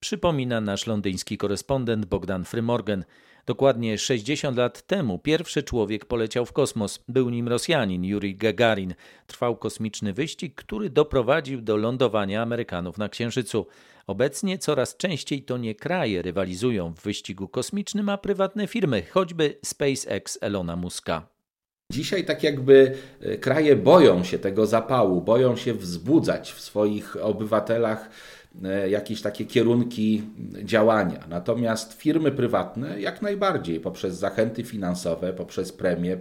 Przypomina 0.00 0.60
nasz 0.60 0.86
londyński 0.86 1.38
korespondent 1.38 2.06
Bogdan 2.06 2.44
Frymorgan. 2.44 3.04
Dokładnie 3.46 3.98
60 3.98 4.56
lat 4.56 4.86
temu 4.86 5.18
pierwszy 5.18 5.62
człowiek 5.62 6.04
poleciał 6.04 6.46
w 6.46 6.52
kosmos. 6.52 7.04
Był 7.08 7.30
nim 7.30 7.48
Rosjanin 7.48 8.04
Yuri 8.04 8.36
Gagarin. 8.36 8.94
Trwał 9.26 9.56
kosmiczny 9.56 10.12
wyścig, 10.12 10.54
który 10.54 10.90
doprowadził 10.90 11.60
do 11.60 11.76
lądowania 11.76 12.42
Amerykanów 12.42 12.98
na 12.98 13.08
Księżycu. 13.08 13.66
Obecnie 14.06 14.58
coraz 14.58 14.96
częściej 14.96 15.42
to 15.42 15.58
nie 15.58 15.74
kraje 15.74 16.22
rywalizują 16.22 16.94
w 16.94 17.00
wyścigu 17.02 17.48
kosmicznym, 17.48 18.08
a 18.08 18.18
prywatne 18.18 18.66
firmy, 18.66 19.02
choćby 19.10 19.58
SpaceX 19.64 20.38
Elona 20.40 20.76
Muska. 20.76 21.39
Dzisiaj 21.90 22.24
tak 22.24 22.42
jakby 22.42 22.94
e, 23.20 23.36
kraje 23.36 23.76
boją 23.76 24.24
się 24.24 24.38
tego 24.38 24.66
zapału, 24.66 25.20
boją 25.20 25.56
się 25.56 25.74
wzbudzać 25.74 26.52
w 26.52 26.60
swoich 26.60 27.16
obywatelach 27.22 28.10
e, 28.64 28.90
jakieś 28.90 29.22
takie 29.22 29.44
kierunki 29.44 30.22
działania. 30.64 31.24
Natomiast 31.28 31.92
firmy 31.92 32.32
prywatne 32.32 33.00
jak 33.00 33.22
najbardziej 33.22 33.80
poprzez 33.80 34.16
zachęty 34.16 34.64
finansowe, 34.64 35.32
poprzez 35.32 35.72
premie, 35.72 36.16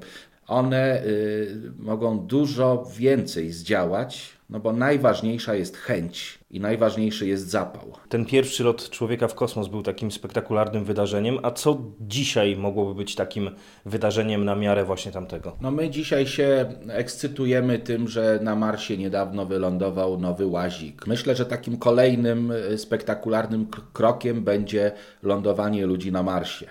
one 0.49 1.03
y, 1.05 1.71
mogą 1.79 2.19
dużo 2.19 2.85
więcej 2.97 3.51
zdziałać, 3.51 4.39
no 4.49 4.59
bo 4.59 4.73
najważniejsza 4.73 5.55
jest 5.55 5.77
chęć 5.77 6.39
i 6.51 6.59
najważniejszy 6.59 7.27
jest 7.27 7.49
zapał. 7.49 7.91
Ten 8.09 8.25
pierwszy 8.25 8.63
lot 8.63 8.89
człowieka 8.89 9.27
w 9.27 9.35
kosmos 9.35 9.67
był 9.67 9.83
takim 9.83 10.12
spektakularnym 10.12 10.85
wydarzeniem, 10.85 11.39
a 11.43 11.51
co 11.51 11.77
dzisiaj 12.01 12.55
mogłoby 12.55 12.95
być 12.95 13.15
takim 13.15 13.51
wydarzeniem 13.85 14.45
na 14.45 14.55
miarę 14.55 14.85
właśnie 14.85 15.12
tamtego? 15.12 15.55
No 15.62 15.71
my 15.71 15.89
dzisiaj 15.89 16.27
się 16.27 16.73
ekscytujemy 16.89 17.79
tym, 17.79 18.07
że 18.07 18.39
na 18.43 18.55
Marsie 18.55 18.97
niedawno 18.97 19.45
wylądował 19.45 20.19
nowy 20.19 20.45
łazik. 20.45 21.07
Myślę, 21.07 21.35
że 21.35 21.45
takim 21.45 21.77
kolejnym 21.77 22.51
y, 22.51 22.77
spektakularnym 22.77 23.67
krokiem 23.93 24.43
będzie 24.43 24.91
lądowanie 25.23 25.85
ludzi 25.85 26.12
na 26.12 26.23
Marsie. 26.23 26.65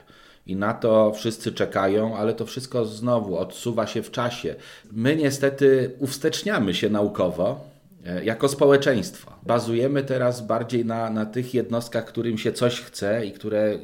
I 0.49 0.57
na 0.57 0.75
to 0.75 1.13
wszyscy 1.13 1.53
czekają, 1.53 2.17
ale 2.17 2.35
to 2.35 2.47
wszystko 2.47 2.85
znowu 2.85 3.37
odsuwa 3.37 3.87
się 3.87 4.03
w 4.03 4.11
czasie. 4.11 4.55
My 4.93 5.17
niestety 5.17 5.97
uwsteczniamy 5.99 6.75
się 6.75 6.91
naukowo 6.91 7.61
e, 8.07 8.25
jako 8.25 8.49
społeczeństwo. 8.49 9.33
Bazujemy 9.43 10.03
teraz 10.03 10.47
bardziej 10.47 10.85
na, 10.85 11.11
na 11.11 11.27
tych 11.27 11.55
jednostkach, 11.55 12.05
którym 12.05 12.39
się 12.39 12.53
coś 12.53 12.81
chce 12.81 13.27
i 13.27 13.33
które 13.33 13.79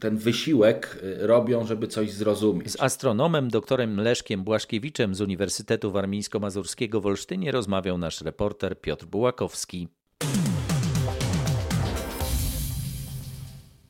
ten 0.00 0.16
wysiłek 0.16 0.98
e, 1.02 1.26
robią, 1.26 1.66
żeby 1.66 1.86
coś 1.86 2.12
zrozumieć. 2.12 2.70
Z 2.70 2.82
astronomem 2.82 3.48
doktorem 3.48 4.00
Leszkiem 4.00 4.44
Błaszkiewiczem 4.44 5.14
z 5.14 5.20
Uniwersytetu 5.20 5.92
Warmińsko-Mazurskiego 5.92 7.00
w 7.00 7.06
Olsztynie 7.06 7.52
rozmawiał 7.52 7.98
nasz 7.98 8.20
reporter 8.20 8.80
Piotr 8.80 9.06
Bułakowski. 9.06 9.88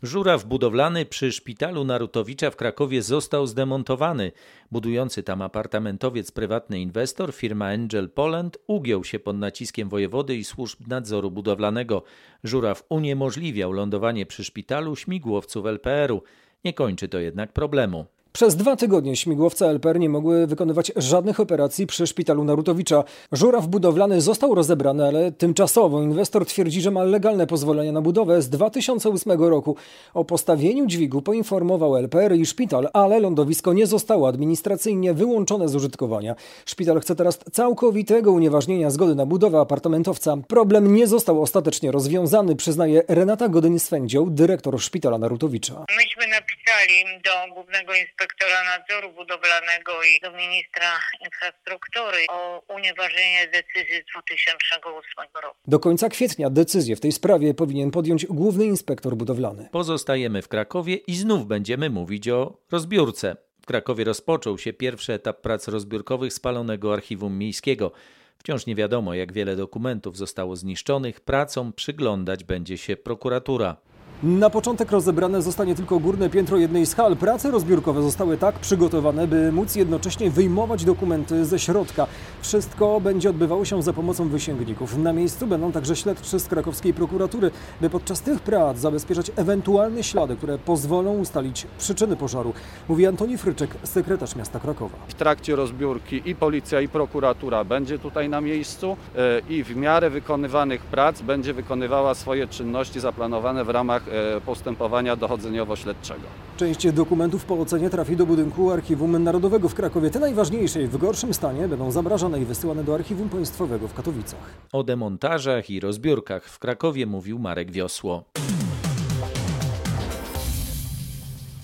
Żuraw 0.02 0.44
budowlany 0.44 1.06
przy 1.06 1.32
szpitalu 1.32 1.84
Narutowicza 1.84 2.50
w 2.50 2.56
Krakowie 2.56 3.02
został 3.02 3.46
zdemontowany. 3.46 4.32
Budujący 4.70 5.22
tam 5.22 5.42
apartamentowiec 5.42 6.32
prywatny 6.32 6.80
inwestor, 6.80 7.34
firma 7.34 7.66
Angel 7.66 8.10
Poland, 8.10 8.58
ugiął 8.66 9.04
się 9.04 9.18
pod 9.18 9.36
naciskiem 9.36 9.88
wojewody 9.88 10.36
i 10.36 10.44
służb 10.44 10.88
nadzoru 10.88 11.30
budowlanego. 11.30 12.02
Żuraw 12.44 12.84
uniemożliwiał 12.88 13.72
lądowanie 13.72 14.26
przy 14.26 14.44
szpitalu 14.44 14.96
śmigłowców 14.96 15.66
LPR-u. 15.66 16.22
Nie 16.64 16.74
kończy 16.74 17.08
to 17.08 17.18
jednak 17.18 17.52
problemu. 17.52 18.06
Przez 18.32 18.56
dwa 18.56 18.76
tygodnie 18.76 19.16
śmigłowce 19.16 19.66
LPR 19.66 19.98
nie 19.98 20.08
mogły 20.08 20.46
wykonywać 20.46 20.92
żadnych 20.96 21.40
operacji 21.40 21.86
przy 21.86 22.06
szpitalu 22.06 22.44
Narutowicza. 22.44 23.04
Żuraw 23.32 23.66
budowlany 23.66 24.20
został 24.20 24.54
rozebrany, 24.54 25.06
ale 25.06 25.32
tymczasowo. 25.32 26.02
Inwestor 26.02 26.46
twierdzi, 26.46 26.80
że 26.80 26.90
ma 26.90 27.04
legalne 27.04 27.46
pozwolenie 27.46 27.92
na 27.92 28.00
budowę 28.00 28.42
z 28.42 28.48
2008 28.48 29.42
roku. 29.42 29.76
O 30.14 30.24
postawieniu 30.24 30.86
dźwigu 30.86 31.22
poinformował 31.22 31.96
LPR 31.96 32.36
i 32.36 32.46
szpital, 32.46 32.88
ale 32.92 33.20
lądowisko 33.20 33.72
nie 33.72 33.86
zostało 33.86 34.28
administracyjnie 34.28 35.14
wyłączone 35.14 35.68
z 35.68 35.74
użytkowania. 35.74 36.34
Szpital 36.66 37.00
chce 37.00 37.16
teraz 37.16 37.38
całkowitego 37.52 38.32
unieważnienia 38.32 38.90
zgody 38.90 39.14
na 39.14 39.26
budowę 39.26 39.60
apartamentowca. 39.60 40.36
Problem 40.48 40.94
nie 40.94 41.06
został 41.06 41.42
ostatecznie 41.42 41.92
rozwiązany, 41.92 42.56
przyznaje 42.56 43.02
Renata 43.08 43.48
Godyń-Swędzioł, 43.48 44.30
dyrektor 44.30 44.80
szpitala 44.80 45.18
Narutowicza. 45.18 45.84
Myśmy 45.96 46.26
napisali 46.26 47.22
do 47.24 47.54
głównego 47.54 47.94
inspektora 47.94 48.19
inspektora 48.20 48.64
nadzoru 48.64 49.12
budowlanego 49.12 49.92
i 50.02 50.20
do 50.20 50.30
ministra 50.32 50.90
infrastruktury 51.24 52.18
o 52.28 52.62
unieważnienie 52.74 53.46
decyzji 53.46 54.02
z 54.02 54.12
2008 54.12 55.24
roku. 55.42 55.56
Do 55.66 55.78
końca 55.78 56.08
kwietnia 56.08 56.50
decyzję 56.50 56.96
w 56.96 57.00
tej 57.00 57.12
sprawie 57.12 57.54
powinien 57.54 57.90
podjąć 57.90 58.26
główny 58.26 58.64
inspektor 58.64 59.16
budowlany. 59.16 59.68
Pozostajemy 59.72 60.42
w 60.42 60.48
Krakowie 60.48 60.94
i 60.94 61.16
znów 61.16 61.46
będziemy 61.46 61.90
mówić 61.90 62.28
o 62.28 62.56
rozbiórce. 62.70 63.36
W 63.62 63.66
Krakowie 63.66 64.04
rozpoczął 64.04 64.58
się 64.58 64.72
pierwszy 64.72 65.12
etap 65.12 65.40
prac 65.40 65.68
rozbiórkowych 65.68 66.32
spalonego 66.32 66.92
archiwum 66.92 67.38
miejskiego. 67.38 67.92
Wciąż 68.38 68.66
nie 68.66 68.74
wiadomo, 68.74 69.14
jak 69.14 69.32
wiele 69.32 69.56
dokumentów 69.56 70.16
zostało 70.16 70.56
zniszczonych. 70.56 71.20
Pracom 71.20 71.72
przyglądać 71.72 72.44
będzie 72.44 72.78
się 72.78 72.96
prokuratura. 72.96 73.76
Na 74.22 74.50
początek 74.50 74.90
rozebrane 74.90 75.42
zostanie 75.42 75.74
tylko 75.74 75.98
górne 75.98 76.30
piętro 76.30 76.56
jednej 76.56 76.86
z 76.86 76.94
hal. 76.94 77.16
Prace 77.16 77.50
rozbiórkowe 77.50 78.02
zostały 78.02 78.36
tak 78.36 78.58
przygotowane, 78.58 79.26
by 79.26 79.52
móc 79.52 79.76
jednocześnie 79.76 80.30
wyjmować 80.30 80.84
dokumenty 80.84 81.44
ze 81.44 81.58
środka. 81.58 82.06
Wszystko 82.42 83.00
będzie 83.00 83.30
odbywało 83.30 83.64
się 83.64 83.82
za 83.82 83.92
pomocą 83.92 84.28
wysięgników. 84.28 84.98
Na 84.98 85.12
miejscu 85.12 85.46
będą 85.46 85.72
także 85.72 85.96
śledczy 85.96 86.40
z 86.40 86.48
krakowskiej 86.48 86.94
prokuratury, 86.94 87.50
by 87.80 87.90
podczas 87.90 88.20
tych 88.20 88.40
prac 88.40 88.78
zabezpieczać 88.78 89.30
ewentualne 89.36 90.02
ślady, 90.02 90.36
które 90.36 90.58
pozwolą 90.58 91.18
ustalić 91.18 91.66
przyczyny 91.78 92.16
pożaru. 92.16 92.52
Mówi 92.88 93.06
Antoni 93.06 93.38
Fryczek, 93.38 93.70
sekretarz 93.84 94.36
miasta 94.36 94.60
Krakowa. 94.60 94.96
W 95.08 95.14
trakcie 95.14 95.56
rozbiórki 95.56 96.22
i 96.24 96.34
policja 96.34 96.80
i 96.80 96.88
prokuratura 96.88 97.64
będzie 97.64 97.98
tutaj 97.98 98.28
na 98.28 98.40
miejscu 98.40 98.96
e, 99.16 99.40
i 99.48 99.64
w 99.64 99.76
miarę 99.76 100.10
wykonywanych 100.10 100.82
prac 100.82 101.22
będzie 101.22 101.54
wykonywała 101.54 102.14
swoje 102.14 102.48
czynności 102.48 103.00
zaplanowane 103.00 103.64
w 103.64 103.68
ramach 103.68 104.09
postępowania 104.46 105.16
dochodzeniowo-śledczego. 105.16 106.24
Część 106.56 106.92
dokumentów 106.92 107.44
po 107.44 107.54
ocenie 107.54 107.90
trafi 107.90 108.16
do 108.16 108.26
budynku 108.26 108.70
Archiwum 108.70 109.22
Narodowego 109.22 109.68
w 109.68 109.74
Krakowie. 109.74 110.10
Te 110.10 110.20
najważniejsze 110.20 110.82
i 110.82 110.86
w 110.86 110.96
gorszym 110.96 111.34
stanie 111.34 111.68
będą 111.68 111.90
zamrażane 111.90 112.40
i 112.40 112.44
wysyłane 112.44 112.84
do 112.84 112.94
Archiwum 112.94 113.28
Państwowego 113.28 113.88
w 113.88 113.94
Katowicach. 113.94 114.54
O 114.72 114.84
demontażach 114.84 115.70
i 115.70 115.80
rozbiórkach 115.80 116.44
w 116.44 116.58
Krakowie 116.58 117.06
mówił 117.06 117.38
Marek 117.38 117.70
Wiosło. 117.72 118.24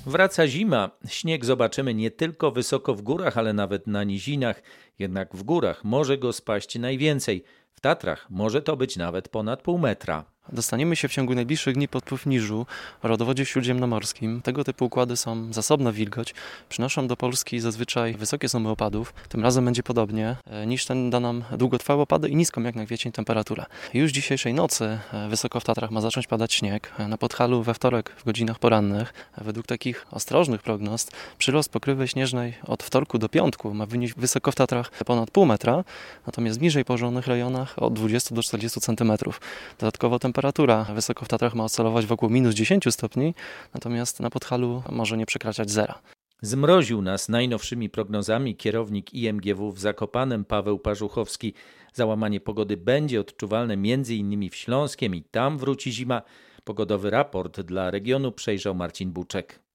Wraca 0.06 0.46
zima. 0.46 0.90
Śnieg 1.08 1.44
zobaczymy 1.44 1.94
nie 1.94 2.10
tylko 2.10 2.50
wysoko 2.50 2.94
w 2.94 3.02
górach, 3.02 3.38
ale 3.38 3.52
nawet 3.52 3.86
na 3.86 4.04
nizinach. 4.04 4.62
Jednak 4.98 5.36
w 5.36 5.42
górach 5.42 5.84
może 5.84 6.18
go 6.18 6.32
spaść 6.32 6.78
najwięcej. 6.78 7.44
W 7.74 7.80
Tatrach 7.80 8.26
może 8.30 8.62
to 8.62 8.76
być 8.76 8.96
nawet 8.96 9.28
ponad 9.28 9.62
pół 9.62 9.78
metra. 9.78 10.24
Dostaniemy 10.52 10.96
się 10.96 11.08
w 11.08 11.12
ciągu 11.12 11.34
najbliższych 11.34 11.74
dni 11.74 11.88
pod 11.88 12.04
wpływ 12.04 12.26
niżu 12.26 12.66
o 13.02 13.08
rodowodzie 13.08 13.46
śródziemnomorskim. 13.46 14.42
Tego 14.42 14.64
typu 14.64 14.84
układy 14.84 15.16
są 15.16 15.52
zasobna 15.52 15.92
wilgoć, 15.92 16.34
przynoszą 16.68 17.06
do 17.08 17.16
Polski 17.16 17.60
zazwyczaj 17.60 18.14
wysokie 18.14 18.48
sumy 18.48 18.68
opadów. 18.68 19.14
Tym 19.28 19.42
razem 19.42 19.64
będzie 19.64 19.82
podobnie. 19.82 20.36
E, 20.46 20.66
niż 20.66 20.86
ten 20.86 21.10
da 21.10 21.20
nam 21.20 21.44
długotrwałe 21.58 22.02
opady 22.02 22.28
i 22.28 22.36
niską 22.36 22.62
jak 22.62 22.74
na 22.74 22.86
kwiecień 22.86 23.12
temperaturę. 23.12 23.64
Już 23.94 24.12
dzisiejszej 24.12 24.54
nocy 24.54 24.98
e, 25.12 25.28
wysoko 25.28 25.60
w 25.60 25.64
Tatrach 25.64 25.90
ma 25.90 26.00
zacząć 26.00 26.26
padać 26.26 26.54
śnieg. 26.54 26.92
E, 26.98 27.08
na 27.08 27.18
Podhalu 27.18 27.62
we 27.62 27.74
wtorek 27.74 28.10
w 28.16 28.24
godzinach 28.24 28.58
porannych. 28.58 29.14
Według 29.38 29.66
takich 29.66 30.06
ostrożnych 30.10 30.62
prognoz 30.62 31.06
przyrost 31.38 31.68
pokrywy 31.68 32.08
śnieżnej 32.08 32.54
od 32.66 32.82
wtorku 32.82 33.18
do 33.18 33.28
piątku 33.28 33.74
ma 33.74 33.86
wynieść 33.86 34.14
wysoko 34.14 34.52
w 34.52 34.54
Tatrach 34.54 34.90
ponad 34.90 35.30
pół 35.30 35.46
metra, 35.46 35.84
natomiast 36.26 36.58
w 36.58 36.62
niżej 36.62 36.84
położonych 36.84 37.26
rejonach 37.26 37.82
od 37.82 37.94
20 37.94 38.34
do 38.34 38.42
40 38.42 38.80
centymetrów. 38.80 39.40
Dodatkowo 39.78 40.18
temperatura 40.18 40.35
temperatura 40.36 40.84
wysoko 40.84 41.24
w 41.24 41.28
Tatrach 41.28 41.54
ma 41.54 41.64
oscylować 41.64 42.06
wokół 42.06 42.30
minus 42.30 42.54
10 42.54 42.84
stopni, 42.90 43.34
natomiast 43.74 44.20
na 44.20 44.30
Podhalu 44.30 44.82
może 44.90 45.16
nie 45.16 45.26
przekraczać 45.26 45.70
zera. 45.70 46.02
Zmroził 46.42 47.02
nas 47.02 47.28
najnowszymi 47.28 47.90
prognozami 47.90 48.56
kierownik 48.56 49.14
IMGW 49.14 49.72
w 49.72 49.78
Zakopanem 49.78 50.44
Paweł 50.44 50.78
Parzuchowski. 50.78 51.54
Załamanie 51.92 52.40
pogody 52.40 52.76
będzie 52.76 53.20
odczuwalne 53.20 53.74
m.in. 53.74 54.50
w 54.50 54.56
Śląskiem 54.56 55.14
i 55.14 55.22
tam 55.22 55.58
wróci 55.58 55.92
zima. 55.92 56.22
Pogodowy 56.64 57.10
raport 57.10 57.60
dla 57.60 57.90
regionu 57.90 58.32
przejrzał 58.32 58.74
Marcin 58.74 59.12
Buczek. 59.12 59.65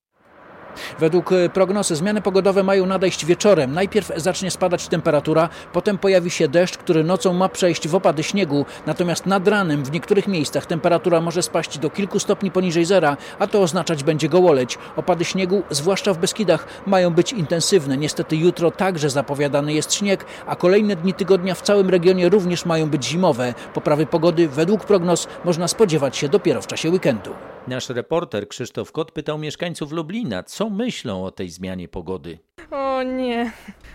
Według 0.98 1.32
e, 1.32 1.48
prognozy 1.48 1.96
zmiany 1.96 2.22
pogodowe 2.22 2.62
mają 2.62 2.86
nadejść 2.86 3.26
wieczorem. 3.26 3.72
Najpierw 3.72 4.12
zacznie 4.16 4.50
spadać 4.50 4.88
temperatura, 4.88 5.48
potem 5.72 5.98
pojawi 5.98 6.30
się 6.30 6.48
deszcz, 6.48 6.76
który 6.76 7.04
nocą 7.04 7.32
ma 7.32 7.48
przejść 7.48 7.88
w 7.88 7.94
opady 7.94 8.22
śniegu. 8.22 8.64
Natomiast 8.86 9.26
nad 9.26 9.48
ranem 9.48 9.84
w 9.84 9.92
niektórych 9.92 10.28
miejscach 10.28 10.66
temperatura 10.66 11.20
może 11.20 11.42
spaść 11.42 11.78
do 11.78 11.90
kilku 11.90 12.18
stopni 12.18 12.50
poniżej 12.50 12.84
zera, 12.84 13.16
a 13.38 13.46
to 13.46 13.62
oznaczać 13.62 14.04
będzie 14.04 14.28
gołoleć. 14.28 14.78
Opady 14.96 15.24
śniegu, 15.24 15.62
zwłaszcza 15.70 16.14
w 16.14 16.18
Beskidach, 16.18 16.66
mają 16.86 17.10
być 17.10 17.32
intensywne. 17.32 17.96
Niestety 17.96 18.36
jutro 18.36 18.70
także 18.70 19.10
zapowiadany 19.10 19.72
jest 19.72 19.94
śnieg, 19.94 20.24
a 20.46 20.56
kolejne 20.56 20.96
dni 20.96 21.14
tygodnia 21.14 21.54
w 21.54 21.62
całym 21.62 21.90
regionie 21.90 22.28
również 22.28 22.66
mają 22.66 22.90
być 22.90 23.04
zimowe. 23.04 23.54
Poprawy 23.74 24.06
pogody 24.06 24.48
według 24.48 24.84
prognoz 24.84 25.28
można 25.44 25.68
spodziewać 25.68 26.16
się 26.16 26.28
dopiero 26.28 26.62
w 26.62 26.66
czasie 26.66 26.90
weekendu. 26.90 27.30
Nasz 27.68 27.88
reporter 27.88 28.48
Krzysztof 28.48 28.92
Kot 28.92 29.12
pytał 29.12 29.38
mieszkańców 29.38 29.92
Lublina, 29.92 30.42
co 30.42 30.70
myślą 30.70 31.24
o 31.24 31.30
tej 31.30 31.48
zmianie 31.48 31.88
pogody. 31.88 32.38
O 32.70 33.02
nie, 33.02 33.52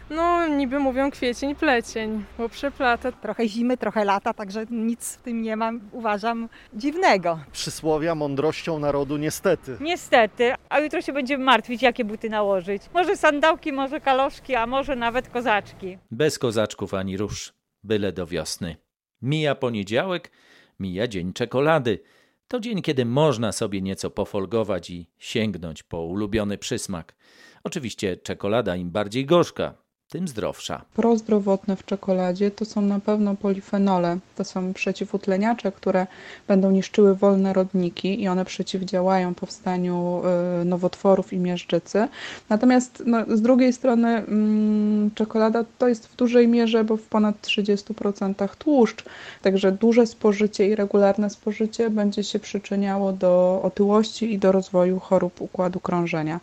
no 0.09 0.47
niby 0.47 0.79
mówią 0.79 1.11
kwiecień, 1.11 1.55
plecień, 1.55 2.23
bo 2.37 2.49
przeplata. 2.49 3.11
Trochę 3.11 3.47
zimy, 3.47 3.77
trochę 3.77 4.05
lata, 4.05 4.33
także 4.33 4.65
nic 4.69 5.15
w 5.15 5.21
tym 5.21 5.41
nie 5.41 5.55
mam, 5.55 5.81
uważam, 5.91 6.49
dziwnego. 6.73 7.39
Przysłowia 7.51 8.15
mądrością 8.15 8.79
narodu 8.79 9.17
niestety. 9.17 9.77
Niestety, 9.81 10.53
a 10.69 10.79
jutro 10.79 11.01
się 11.01 11.13
będziemy 11.13 11.43
martwić, 11.43 11.81
jakie 11.81 12.05
buty 12.05 12.29
nałożyć. 12.29 12.81
Może 12.93 13.17
sandałki, 13.17 13.73
może 13.73 14.01
kaloszki, 14.01 14.55
a 14.55 14.67
może 14.67 14.95
nawet 14.95 15.29
kozaczki. 15.29 15.97
Bez 16.11 16.39
kozaczków 16.39 16.93
ani 16.93 17.17
róż, 17.17 17.53
byle 17.83 18.11
do 18.11 18.25
wiosny. 18.27 18.75
Mija 19.21 19.55
poniedziałek, 19.55 20.31
mija 20.79 21.07
dzień 21.07 21.33
czekolady. 21.33 21.99
To 22.47 22.59
dzień, 22.59 22.81
kiedy 22.81 23.05
można 23.05 23.51
sobie 23.51 23.81
nieco 23.81 24.09
pofolgować 24.09 24.89
i 24.89 25.09
sięgnąć 25.17 25.83
po 25.83 26.01
ulubiony 26.01 26.57
przysmak. 26.57 27.15
Oczywiście 27.63 28.17
czekolada 28.17 28.75
im 28.75 28.91
bardziej 28.91 29.25
gorzka, 29.25 29.86
tym 30.09 30.27
zdrowsza. 30.27 30.81
Prozdrowotne 30.93 31.75
w 31.75 31.85
czekoladzie 31.85 32.51
to 32.51 32.65
są 32.65 32.81
na 32.81 32.99
pewno 32.99 33.35
polifenole. 33.35 34.17
To 34.35 34.43
są 34.43 34.73
przeciwutleniacze, 34.73 35.71
które 35.71 36.07
będą 36.47 36.71
niszczyły 36.71 37.15
wolne 37.15 37.53
rodniki 37.53 38.21
i 38.21 38.27
one 38.27 38.45
przeciwdziałają 38.45 39.35
powstaniu 39.35 40.21
y, 40.61 40.65
nowotworów 40.65 41.33
i 41.33 41.37
miażdżycy. 41.37 42.07
Natomiast 42.49 43.03
no, 43.05 43.25
z 43.37 43.41
drugiej 43.41 43.73
strony 43.73 44.07
mm, 44.07 45.11
czekolada 45.15 45.65
to 45.77 45.87
jest 45.87 46.07
w 46.07 46.15
dużej 46.15 46.47
mierze, 46.47 46.83
bo 46.83 46.97
w 46.97 47.03
ponad 47.03 47.41
30% 47.41 48.55
tłuszcz, 48.55 49.03
także 49.41 49.71
duże 49.71 50.07
spożycie 50.07 50.67
i 50.67 50.75
regularne 50.75 51.29
spożycie 51.29 51.89
będzie 51.89 52.23
się 52.23 52.39
przyczyniało 52.39 53.13
do 53.13 53.61
otyłości 53.63 54.33
i 54.33 54.39
do 54.39 54.51
rozwoju 54.51 54.99
chorób 54.99 55.41
układu 55.41 55.79
krążenia. 55.79 56.39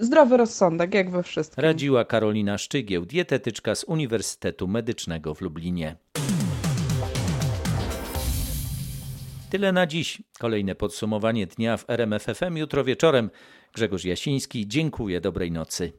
Zdrowy 0.00 0.36
rozsądek, 0.36 0.94
jak 0.94 1.10
we 1.10 1.22
wszystkim. 1.22 1.64
Radziła 1.64 2.04
Karolina 2.04 2.58
Szczygieł, 2.58 3.06
dietetyczka 3.06 3.74
z 3.74 3.84
Uniwersytetu 3.84 4.68
Medycznego 4.68 5.34
w 5.34 5.40
Lublinie. 5.40 5.96
Tyle 9.50 9.72
na 9.72 9.86
dziś. 9.86 10.22
Kolejne 10.38 10.74
podsumowanie 10.74 11.46
dnia 11.46 11.76
w 11.76 11.90
RMFFM 11.90 12.56
jutro 12.56 12.84
wieczorem. 12.84 13.30
Grzegorz 13.74 14.04
Jasiński, 14.04 14.68
dziękuję, 14.68 15.20
dobrej 15.20 15.52
nocy. 15.52 15.88